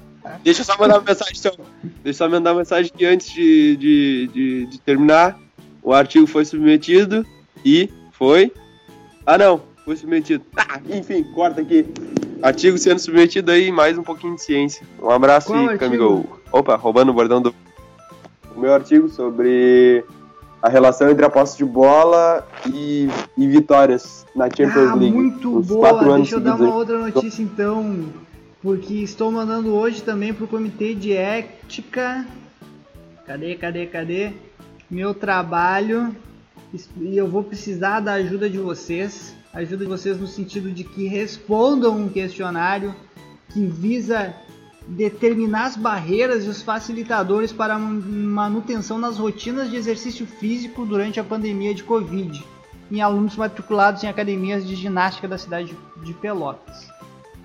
[0.43, 1.53] Deixa eu só mandar uma mensagem, então.
[1.83, 5.39] Deixa eu só mandar uma mensagem que antes de, de, de, de terminar,
[5.83, 7.23] o artigo foi submetido
[7.63, 8.51] e foi.
[9.23, 10.43] Ah, não, foi submetido.
[10.57, 11.85] Ah, enfim, corta aqui.
[12.41, 14.83] Artigo sendo submetido aí, mais um pouquinho de ciência.
[14.99, 15.77] Um abraço Qual e?
[15.77, 16.25] Camigol.
[16.51, 17.53] Opa, roubando o bordão do.
[18.55, 20.03] O meu artigo sobre
[20.61, 25.11] a relação entre a posse de bola e, e vitórias na Champions Ah, League.
[25.15, 25.79] muito boa.
[25.89, 26.71] quatro anos Deixa eu dar uma aí.
[26.71, 28.05] outra notícia então,
[28.61, 32.25] porque estou mandando hoje também pro comitê de ética.
[33.25, 34.31] Cadê, cadê, cadê?
[34.89, 36.15] Meu trabalho
[36.97, 41.07] e eu vou precisar da ajuda de vocês, ajuda de vocês no sentido de que
[41.07, 42.93] respondam um questionário
[43.49, 44.33] que visa
[44.87, 51.19] determinar as barreiras e os facilitadores para a manutenção nas rotinas de exercício físico durante
[51.19, 52.43] a pandemia de Covid
[52.91, 56.89] em alunos matriculados em academias de ginástica da cidade de Pelotas.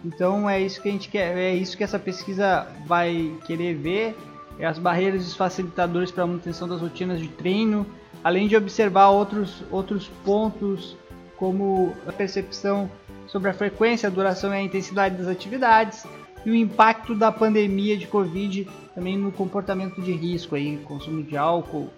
[0.05, 4.17] Então é isso que a gente quer, é isso que essa pesquisa vai querer ver,
[4.59, 7.87] é as barreiras e os facilitadores para a manutenção das rotinas de treino,
[8.25, 10.97] além de observar outros, outros pontos
[11.37, 12.91] como a percepção
[13.27, 16.05] sobre a frequência, a duração e a intensidade das atividades
[16.47, 21.37] e o impacto da pandemia de Covid também no comportamento de risco aí, consumo de
[21.37, 21.91] álcool,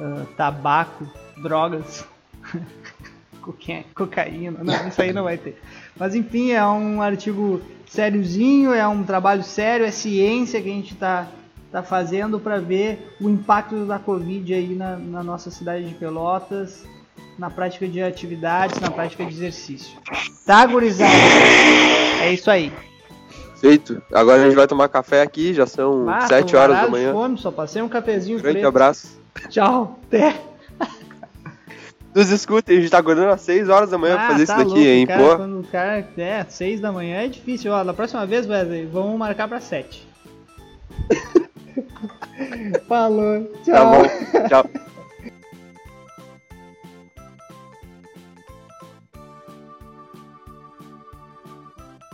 [0.00, 1.04] ah, tabaco,
[1.42, 2.06] drogas,
[3.42, 5.60] coca- cocaína, não, isso aí não vai ter.
[5.98, 10.94] Mas enfim, é um artigo sériozinho, é um trabalho sério, é ciência que a gente
[10.94, 11.26] está
[11.72, 16.86] tá fazendo para ver o impacto da Covid aí na, na nossa cidade de Pelotas,
[17.36, 19.98] na prática de atividades, na prática de exercício.
[20.46, 21.12] Tá, gurizada?
[22.22, 22.72] É isso aí.
[23.60, 24.00] Feito.
[24.12, 27.12] Agora a gente vai tomar café aqui, já são Ah, 7 tô horas da manhã.
[27.12, 28.68] Fome, só passei um cafezinho Grande preto.
[28.68, 29.18] abraço.
[29.48, 29.98] Tchau.
[30.06, 30.40] Até.
[32.14, 34.64] Nos escutem, a gente tá acordando às 6 horas da manhã pra fazer tá isso
[34.64, 35.36] daqui, louco, hein, cara, pô.
[35.36, 37.72] Quando o cara é 6 da manhã é difícil.
[37.72, 40.06] Ó, da próxima vez, Wesley, vamos marcar pra 7.
[42.88, 43.44] Falou.
[43.64, 43.74] Tchau.
[43.74, 44.48] Tá bom.
[44.48, 44.70] Tchau.